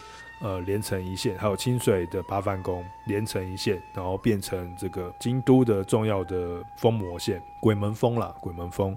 [0.44, 8.94] 呃，连成一线，还有清水的八幡宫连成一线，然后变成这个京都的重要的封魔线，鬼门封啦，鬼门封。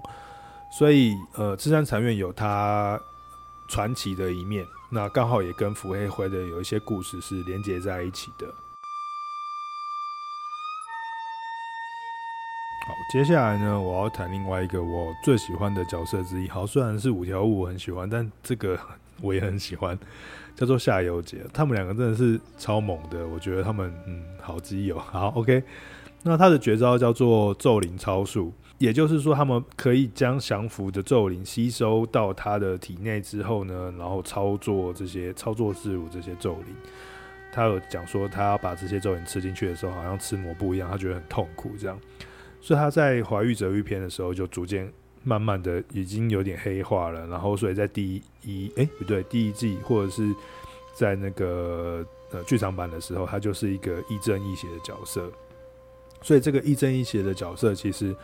[0.70, 3.00] 所以，呃，赤山禅院有它
[3.66, 8.46] 传奇的一面，那刚好也跟伏黑惠的有一些故事是连接在一起的。
[12.86, 16.48] 好，接下来呢，我要谈另外一个我最喜欢的角色之一。
[16.48, 18.78] 好，虽然是五条悟我很喜欢，但这个
[19.22, 19.98] 我也很喜欢，
[20.58, 21.38] 叫做夏油杰。
[21.52, 24.98] 他们两个真的是超猛的，我觉得他们嗯好基友。
[25.06, 25.62] 好，OK，
[26.24, 36.74] 那他的绝招叫做咒灵超术，也就是说，他们可以将降服的咒灵吸收到他的体内之后呢，然后操作这些操作自如这些咒灵。
[37.52, 41.96] 他有讲说，他要把这些咒灵吃进去的时候，好像吃蘑菇一样，他觉得很痛苦这样。
[42.60, 44.92] 所以他在《怀玉折玉篇》的时候，就逐渐
[45.24, 47.26] 慢慢的已经有点黑化了。
[47.26, 50.34] 然后，所以在第一哎、不对，第一季或者是
[50.94, 55.30] 在那个呃剧场版的时候，他就是一个亦正亦邪的角色。
[56.20, 58.14] 所以这个亦正亦邪的角色，其实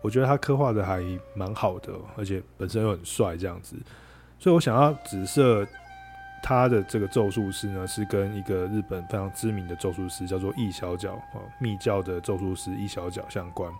[0.00, 1.02] 我觉得他刻画的还
[1.34, 3.76] 蛮好的，而且本身又很帅这样子。
[4.38, 5.66] 所以我想要紫色
[6.42, 13.72] 他的这个咒术师呢，是跟一个日本非常知名的咒术师叫做易小角啊，密教的咒术师易小角相关。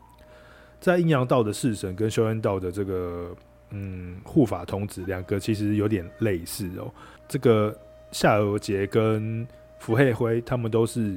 [0.83, 3.33] 在阴阳道的式神跟修验道的这个
[3.71, 6.93] 嗯护法童子两个其实有点类似哦。
[7.29, 7.73] 这个
[8.11, 9.47] 夏油杰跟
[9.79, 11.17] 伏黑惠他们都是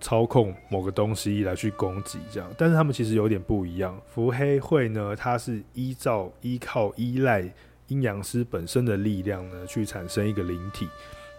[0.00, 4.00] 操控某个东西来去攻击这样，但是他们其实有点不一样。
[4.06, 7.46] 伏黑惠呢，他是依照依靠依赖
[7.88, 10.88] 阴阳师本身的力量呢去产生一个灵体，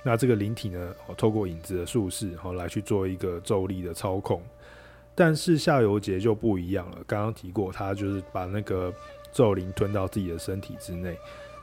[0.03, 4.39] 那这个灵体呢，透过影子的术式然后来去做一个咒力的操控。
[5.15, 8.93] 但是夏油杰就不一样了，刚刚提过，他就是把那个
[9.31, 11.17] 咒灵吞到自己的身体之内，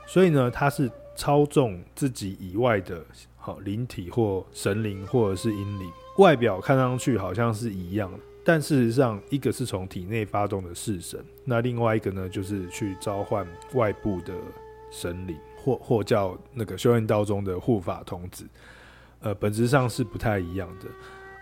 [0.05, 3.03] 所以呢，他是操纵自己以外的
[3.35, 8.09] 好灵体或神灵或者是阴灵，外表看上去好像是一样，
[8.45, 14.33] 但事实上，一个是从体内发动的式神，那另外一个呢，就是去召唤外部的
[14.89, 18.45] 神灵，或或叫那个修炼道中的护法童子，
[19.19, 20.87] 呃，本质上是不太一样的。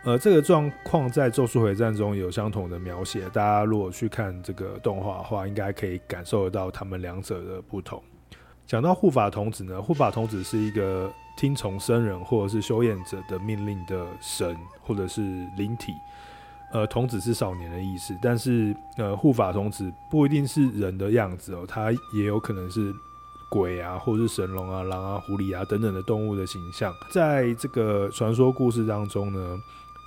[0.05, 3.23] 呃，这个状况在《咒术回战》中有相同的描写。
[3.33, 8.01] 大家如果去看这个动画的话，应该可以感受得到他们两者的不同。
[8.65, 15.21] 讲到护法童子呢，护法童子是一个听从僧人或者是修验者的命令的神或者是
[15.57, 15.91] 灵体。
[16.71, 22.93] 呃，童子是少年的意思，但是呃，护法童子不一定是人的样子哦，他也有可能是
[23.49, 26.93] 鬼啊，或是神龙啊、狼啊、狐狸啊等等的动物的形象。
[27.11, 29.59] 在这个传说故事当中呢。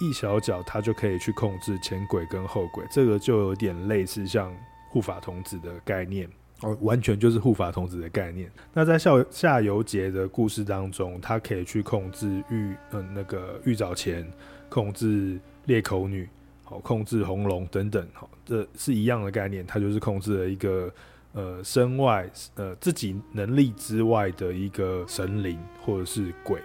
[0.02, 4.52] 一小角，他就可以去控制前鬼跟后鬼，这个就有点类似像
[4.90, 6.28] 护法童子的概念
[6.62, 8.50] 哦，完全就是护法童子的概念。
[8.72, 14.28] 那在夏夏游节的故事当中，他可以去控制玉，嗯，那个玉藻前，
[14.68, 16.28] 控制裂口女，
[16.64, 19.66] 好，控制红龙等等，好，这是一样的概念。
[19.66, 20.92] 他就是控制了一个
[21.32, 26.60] 呃身外呃自己能力之外的一个神灵或者是鬼。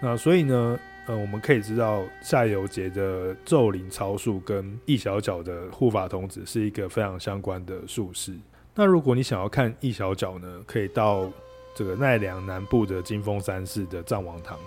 [0.00, 0.78] 那所以呢，
[1.08, 8.34] 呃，我们可以知道夏油杰的咒灵超速跟一小角的护法童子是一个非常相关的术士。
[8.74, 11.26] 那如果你想要看一小角呢，可以到
[11.74, 14.58] 这个奈良南部的金峰山寺的藏王堂，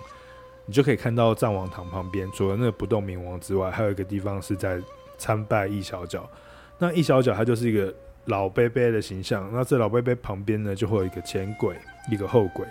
[0.66, 4.82] 你就可以看到藏王堂旁边除了那个不动明王之外，还有一个地方是在
[5.16, 6.28] 参拜一小角。
[6.76, 11.76] 那一小角它就是一个老伯伯的形象，那这老伯伯旁边呢就会有一个前鬼，
[12.10, 12.66] 一个后鬼。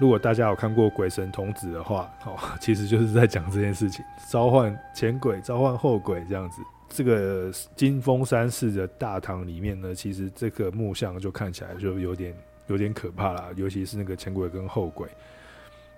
[0.00, 6.62] 如果大家有看过《鬼神童子》的话，哦， 其实就是在讲这件事情，召唤前鬼，召唤后鬼这样子。
[6.88, 12.34] 这个金峰山寺的大堂里面呢，其实这个木像就看起来就有点
[12.66, 15.06] 有点可怕啦，尤其是那个前鬼跟后鬼。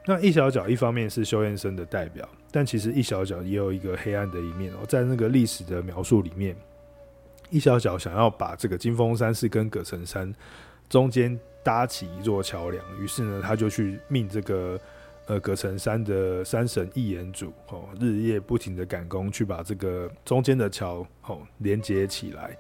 [0.04, 4.78] 那一小角一方面是修验生的代表，但其实一小角也有一个黑暗的一面哦。
[4.88, 6.56] 在那个历史的描述里面，
[7.50, 10.34] 一小角想要把这个金峰山寺跟葛城山
[10.92, 14.78] 中间搭起一座桥梁，于是呢，他就去命这个。
[15.26, 22.58] 呃，葛城山的山神一眼主哦，日夜不停的赶工去把这个中间的桥哦连接起来。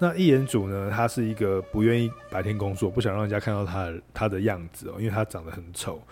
[0.00, 6.02] 那一眼主呢，他是一个不愿意白天工作，不想让人家看到他他的样子哦，因为他长得很丑。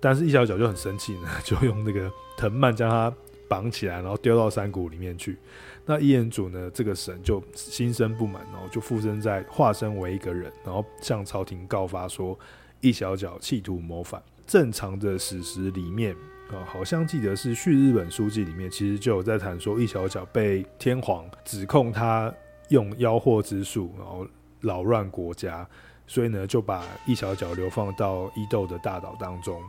[0.00, 3.14] 但是一小脚就很生气呢， 就用那个藤蔓将他
[3.48, 5.38] 绑起来，然后丢到山谷里面去。
[5.84, 12.38] 那一眼主呢，这个神就心生不满，然后就附身在化身为一个人，然后向朝廷告发说
[12.80, 14.22] 一小角企图谋反。
[14.46, 16.14] 正常的史实里面
[16.50, 22.32] 啊，好像记得是《续日本书记》里面，其实就有在谈说一小角被天皇指控他
[22.68, 24.26] 用妖惑之术，然后
[24.60, 25.66] 扰乱国家，
[26.06, 29.60] 所以呢就把一小角流放到伊豆的大岛当中。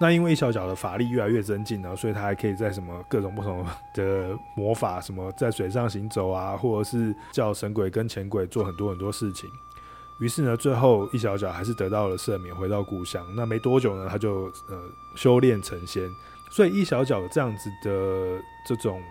[0.00, 9.50] 那因为一小角的法力越来越增进呢，所以他还可以在什么各种不同的魔法，什么在水上行走啊，或者是叫神鬼跟潜鬼做很多很多事情。
[10.20, 13.24] 于是呢，最后一小角还是得到了赦免，回到故乡。
[13.36, 14.80] 那没多久呢，他就呃
[15.16, 16.08] 修炼成仙。
[16.50, 19.02] 所以一小角这样子的这种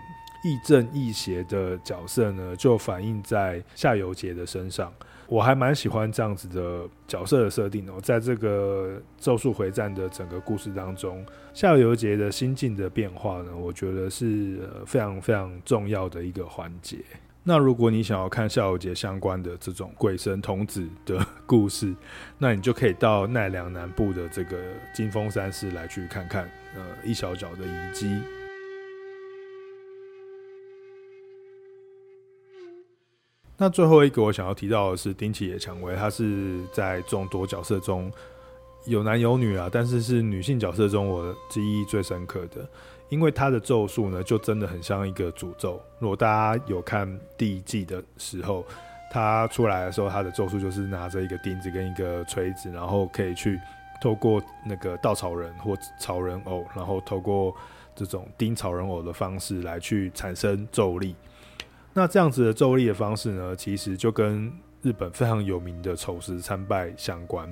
[0.44, 4.92] 亦正亦邪的角色呢，就反映在夏油杰的身上。
[5.28, 8.00] 我还蛮喜欢这样子的角色的设定哦。
[8.02, 17.00] 在这个咒术回战的整个故事当中，夏油杰的心境的变化呢，我觉得是非常非常重要的一个环节。
[17.44, 21.94] 那如果你想要看夏油杰相关的这种鬼神童子的故事，
[22.38, 24.58] 那你就可以到奈良南部的这个
[24.94, 26.44] 金峰山寺来去看看，
[26.76, 28.22] 呃，一小角的遗迹。
[33.58, 38.12] 那最后一个我想要提到的是丁崎野蔷薇，她是在众多角色中
[38.86, 42.68] 有男有女啊，但是是女性角色中我记忆最深刻的。
[43.10, 45.82] 因为她的咒术呢，就真的很像一个诅咒。
[45.98, 48.64] 如果大家有看第一季的时候，
[49.10, 53.60] 她出来的时候，她的咒术就是拿着一个钉子跟一个锤子，然后可以去
[54.02, 57.56] 透过那个稻草人或草人偶，然后透过
[57.96, 61.16] 这种钉草人偶的方式来去产生咒力。
[61.98, 67.52] 那这样子的咒力的方式呢，其实就跟日本非常有名的丑时参拜相关。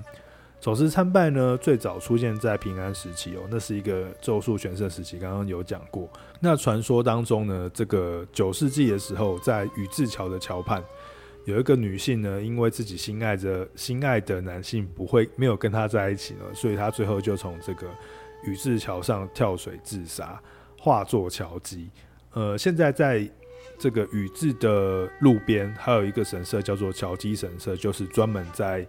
[0.62, 6.08] 丑时参拜呢，最早出现在平安时期哦，那是一个咒术全盛时期，刚刚有讲过。
[6.40, 10.84] 那传说当中呢，这个九世纪的时候，在宇治桥的桥畔，
[11.46, 17.88] 有一个女性呢，因为自己心爱着心爱的男性不会没有跟她在一起了，所以她最后就从这个
[18.46, 20.40] 宇治桥上跳水自杀，
[20.80, 21.90] 化作桥姬。
[22.34, 23.28] 呃，现在在
[23.78, 28.86] 这个宇治的路边，还有一个神社叫做桥姬神社，就是专门在。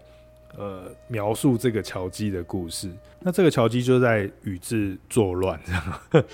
[0.59, 2.91] 呃，描述这个桥姬的故事。
[3.21, 6.25] 那这个桥姬就在宇治作乱，这样，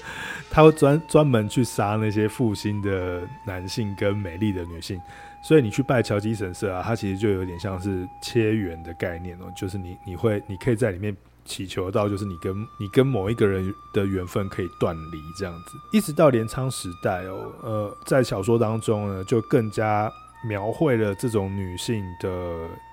[0.49, 5.01] 他会专专门去杀那些负心的男性跟美丽的女性。
[5.43, 15.77] 所以你去拜桥姬神社啊，它其实就有点像是切缘的概念哦，就是你你会你可以在里面祈求到，就是你跟你跟某一个人的缘分可以断离这样子。
[15.93, 20.13] 一直到镰仓时代哦，呃，在小说当中呢，就更加
[20.45, 22.29] 描绘了这种女性的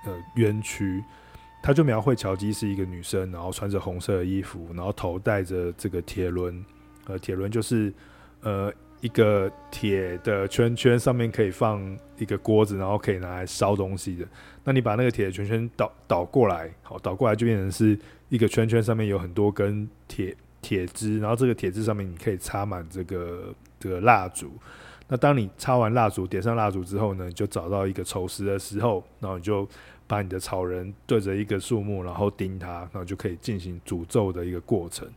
[0.06, 1.04] 呃冤屈。
[1.62, 6.64] 他就描绘乔姬是一个女生，然后穿着红色的衣服，然后头戴着这个铁轮，
[7.06, 7.94] 呃，铁轮就是
[8.42, 8.72] 呃
[9.02, 14.28] 一个铁的圈圈，上面可以放一个锅子，然后可以拿来烧东西的。
[14.64, 17.98] 那你把那个铁的圈圈倒倒过来，好，倒过来就变成是
[18.30, 24.52] 一个圈圈，上面有很多根铁铁枝，然后这个铁枝上面你可以插满这个这个蜡烛。
[25.08, 29.68] 那当你插完蜡烛，点上蜡烛之后呢，你就找到一个丑时的时候，然后你就。
[30.10, 35.08] 把你的草人对着一个树木，然后钉它，然后就可以进行诅咒的一个过程。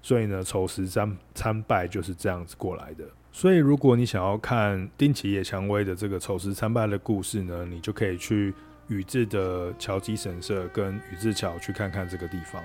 [0.00, 3.04] 所以呢，丑时参参拜就是这样子过来的。
[3.38, 8.52] 所以，如果你想要看丁崎野蔷薇的这个丑时参拜的故事呢，你就可以去
[8.88, 12.60] 宇治的桥基神社跟宇治桥去看看这个地方。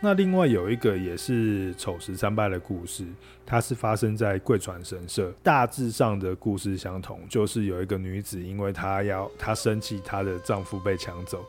[0.00, 3.04] 那另外有一个也是丑时参拜的故事，
[3.44, 5.30] 它是发生在贵船神社。
[5.42, 11.44] 大致上的故事相同，就是有一个女子，因为她要她生气，她的丈夫被抢走，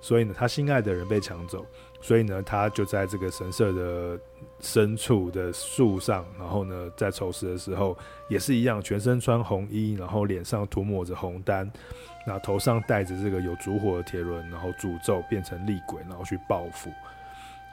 [0.00, 1.66] 所以呢，她心爱的人被抢走，
[2.00, 4.20] 所以呢，她就在这个神社的
[4.62, 7.98] 深处的树上，然后呢，在丑时的时候
[8.28, 11.70] 也是一样，全身穿红衣，然后脸上涂抹着红丹，
[12.24, 16.90] 那头上戴着这个有烛火的铁轮，然后诅咒变成厉鬼，然后去报复。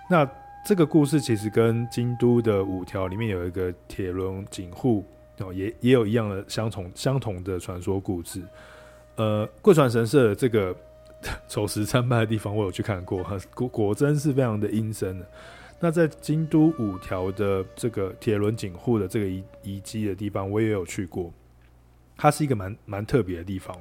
[0.10, 0.28] 那
[0.66, 5.06] 这个故事其实跟京都的五条里面有一个铁轮井户
[5.38, 8.42] 哦，也也有一样的相同相同的传说故事。
[9.16, 10.76] 呃，贵船神社的这个
[11.48, 13.24] 丑时参拜的地方，我有去看过，
[13.54, 15.26] 果 果真是非常的阴森的。
[15.80, 21.32] 那在京都五条的这个铁轮井户的这个遗遗迹的地方，我也有去过，
[22.18, 23.78] 它是一个蛮蛮特别的地方。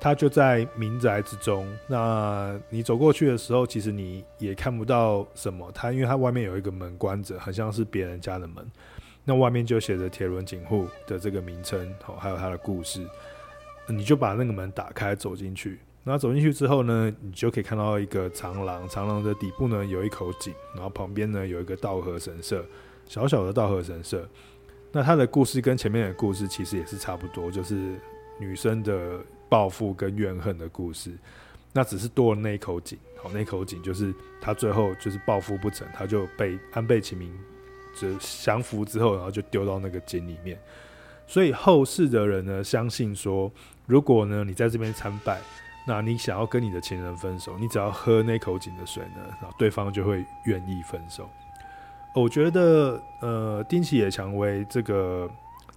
[0.00, 1.66] 它就在民宅之中。
[1.88, 5.70] 那你走过去的时候，其实你也看不到什么。
[5.74, 8.64] 它因为它外面有一个门关着，很像是别人家的门。
[9.24, 13.04] 那外面就写着铁轮井户的这个名称，还有它的故事。
[13.88, 15.80] 你就把那个门打开，走进去。
[16.08, 18.88] 那走进去之后呢，你就可以看到一个长廊。
[18.88, 22.64] 长廊的底部呢，有一口井，然后旁边呢，有一个稻荷神社，
[23.06, 24.28] 小小的稻荷神社。
[24.90, 27.94] 那它的故事跟前面的故事其实也是差不多，就是
[28.40, 29.20] 女生的。
[29.50, 31.10] 报复跟怨恨的故事，
[31.72, 32.98] 那只是多了那一口井。
[33.16, 37.32] 好，那口井就是他最后就是报复不成，他就被安倍晴明
[37.98, 40.60] 就降服之后，然后就丢到那个井里面。
[41.26, 43.50] 所以后世的人呢，相信说，
[43.86, 45.40] 如果呢你在这边参拜，
[45.88, 51.28] 那你想要跟你的情人分手，你只要喝那口井的水呢，然后对方就会愿意分手。
[52.14, 55.28] 我觉得，呃，丁崎野蔷薇这个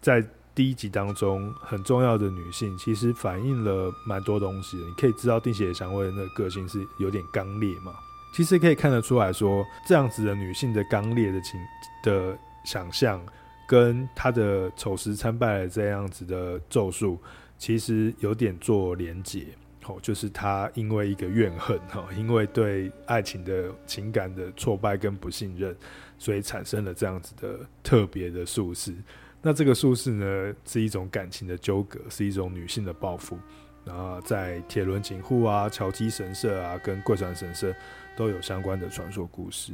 [0.02, 0.24] 在。
[0.54, 4.86] 第一集当中很重要的女性，其实反映了蛮多东西的。
[4.86, 7.94] 你可以知道丁崎野蔷薇的那个个性是有点刚烈嘛，
[8.36, 11.58] 其实可以看得出来说，这样子的女性的刚烈的情
[12.04, 13.22] 的想象，
[13.66, 17.18] 跟她的丑时参拜的这样子的咒术，
[17.58, 19.48] 其实有点做连结。
[19.86, 25.76] 哦，就是他因为一个怨恨，哈，因为对爱情的情感的挫败跟不信任，
[26.18, 28.96] 所以产生了这样子的特别的术式。
[29.42, 33.38] 那这个术式呢，是一种感情的纠葛，是一种女性的报复。
[33.84, 37.74] 然后在铁轮井户啊、桥基神社啊、跟贵船神社
[38.16, 39.74] 都有相关的传说故事。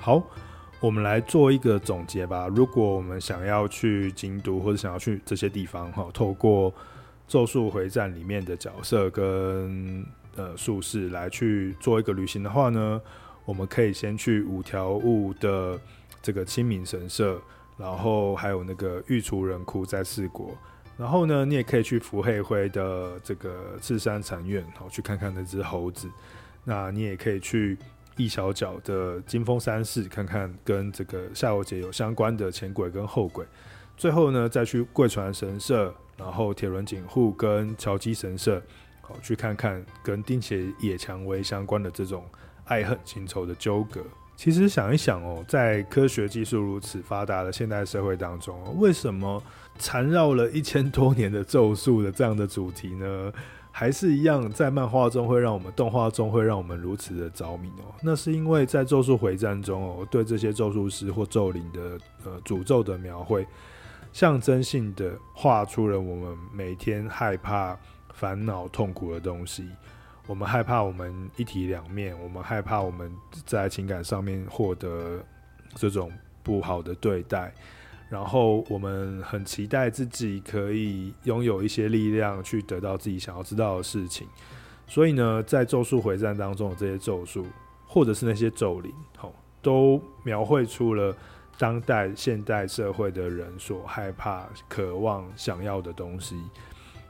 [0.00, 0.20] 好，
[0.82, 2.48] 我们来做一个总结吧。
[2.48, 6.72] 如果我们想要去京都或者想要去这些地方，哈，透过
[7.28, 10.04] 《咒术回战》里面的角色跟
[10.34, 13.00] 呃术士来去做一个旅行的话呢，
[13.44, 15.78] 我们可以先去五条悟的
[16.20, 17.38] 这个清明神社，
[17.78, 20.50] 然后还有那个御厨人窟在四国，
[20.98, 26.10] 然后呢，你也可以去伏黑灰的这个赤山禅院，好去看看那只猴子。
[26.64, 27.78] 那你也可以去
[28.16, 33.46] 一小角的金峰山寺，看看跟这个夏油杰有相关的前轨跟后轨。
[33.96, 38.62] 最后呢，再去贵船神社，然后铁轮井户跟桥基神社，
[39.00, 42.24] 好去看看跟町崎野蔷薇相关的这种。
[42.66, 44.00] 爱恨情仇的纠葛，
[44.36, 49.42] 其实想一想哦，在科学技术如此发达的现代社会当中，为什么
[49.80, 53.32] 缠绕了一千多年的咒术的这样的主题呢，
[53.74, 57.90] 还是一样在漫画中会让我们、动画中会让我们如此的着迷哦？
[58.02, 63.46] 那是因为在咒术回战中哦，对这些咒术师或咒灵的呃诅咒的描绘，
[64.12, 67.76] 象征性的画出了我们每天害怕、
[68.12, 69.68] 烦恼、痛苦的东西。
[70.28, 73.12] 我们害怕我们一体两面，我们害怕我们
[73.44, 75.18] 在情感上面获得
[75.74, 76.12] 这种
[76.44, 77.52] 不好的对待，
[78.12, 84.28] 然后我们很期待自己可以拥有一些力量去得到自己想要知道的事情。
[84.86, 87.46] 所以呢，在咒术回战当中的这些咒术，
[87.86, 91.16] 或者是那些咒灵，吼，都描绘出了
[91.56, 96.36] 当代现代社会的人所害怕、渴望、想要的东西。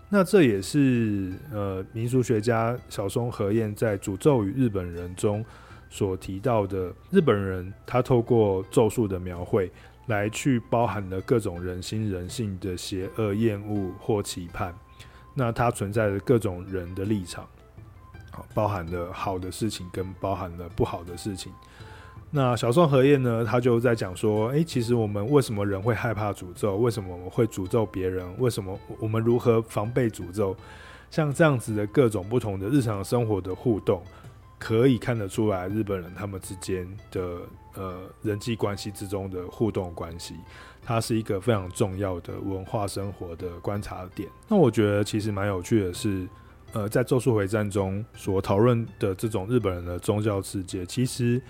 [0.09, 5.45] 那这也是呃民俗学家小松和彦在《诅咒与日本人》中
[5.91, 9.69] 所提到的日本人，他透过咒术的描绘
[10.13, 14.75] 来去包含了各种人心人性的邪恶、厌恶或期盼。
[15.35, 17.49] 那它存在着各种人的立场，
[18.53, 21.51] 包含了好的事情跟包含了不好的事情。
[22.31, 26.77] 那小宋和叶呢，他就在讲说，诶、其实我们为什么人会害怕诅咒？
[26.77, 28.27] 为什么我们会诅咒别人？
[28.39, 30.55] 为什么我们如何防备诅咒？
[31.11, 34.03] 像这样子的各种不同的日常生活的互动，
[34.63, 37.39] 可以看得出来日本人他们之间的
[37.75, 40.37] 呃人际关系之中的互动关系，
[40.81, 44.29] 它是一个非常重要的文化生活的观察点。
[44.47, 46.29] 那我觉得其实蛮有趣的是，
[46.73, 51.43] 呃，在《咒术回战》中所讨论的这种日本人的宗教世界，其实。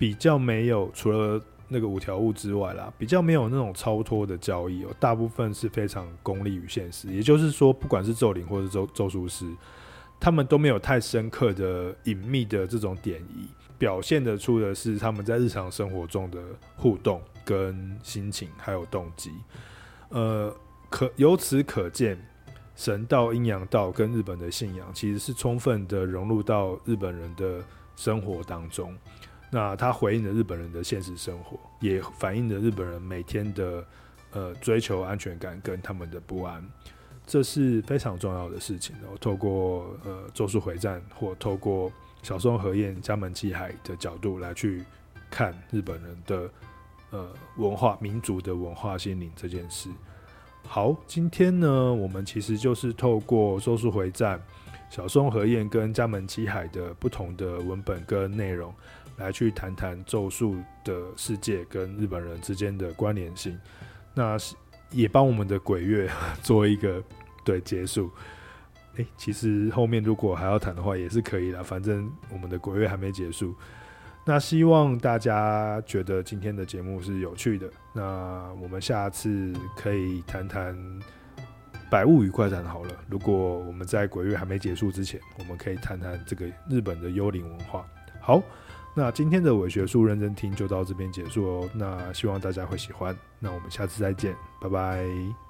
[0.00, 7.12] 比较没有，除了那个五条悟之外啦，比较没有那种超脱的交易哦，大部分是非常功利与现实。
[7.12, 9.44] 也就是说，不管是咒灵或者咒咒术师，
[10.20, 13.48] 他们都没有太深刻的隐秘的这种典仪，
[13.78, 16.40] 表现得出的是他们在日常生活中的
[16.76, 19.32] 互动跟心情还有动机。
[20.10, 20.54] 呃，
[20.90, 22.18] 可由此可见，
[22.74, 27.62] 神道、阴阳道跟日本的信仰其实是充分的融入到日本人的
[27.96, 28.96] 生活当中。
[29.50, 33.84] 那它回应了日本人的现实生活，也反映了日本人每天的
[34.32, 36.62] 呃追求安全感跟他们的不安，
[37.28, 38.96] 这是非常重要的事情。
[39.00, 41.92] 然后透过呃咒术回战或透过
[42.24, 44.84] 小松和彦加门七海的角度来去
[45.30, 46.50] 看日本人的
[47.10, 49.88] 呃文化民族的文化心灵这件事。
[50.66, 54.42] 好，今天呢，我们其实就是透过咒术回战、
[54.90, 58.74] 小松和彦跟加门七海的不同的文本跟内容。
[59.16, 60.54] 来去谈谈咒术
[60.84, 63.58] 的世界跟日本人之间的关联性，
[64.14, 64.36] 那
[64.92, 66.08] 也帮我们的鬼月
[66.40, 67.02] 做一个
[67.48, 68.10] 对结束。
[68.96, 73.54] 诶，其实后面如果还要谈的话也是可以的，反正我们的鬼月还没结束。
[74.26, 77.70] 那希望大家觉得今天的节目是有趣的。
[77.94, 80.76] 那我们下次可以谈谈
[81.90, 82.90] 《百物语快谈》好了。
[83.08, 87.86] 如果我们在鬼月还没结束之前，我们可以谈谈这个日本的幽灵文化。
[88.20, 88.42] 好。
[88.94, 91.70] 那今天的伪学术认真听就到这边结束哦。
[91.72, 93.16] 那希望大家会喜欢。
[93.38, 95.47] 那我们下次再见，拜拜。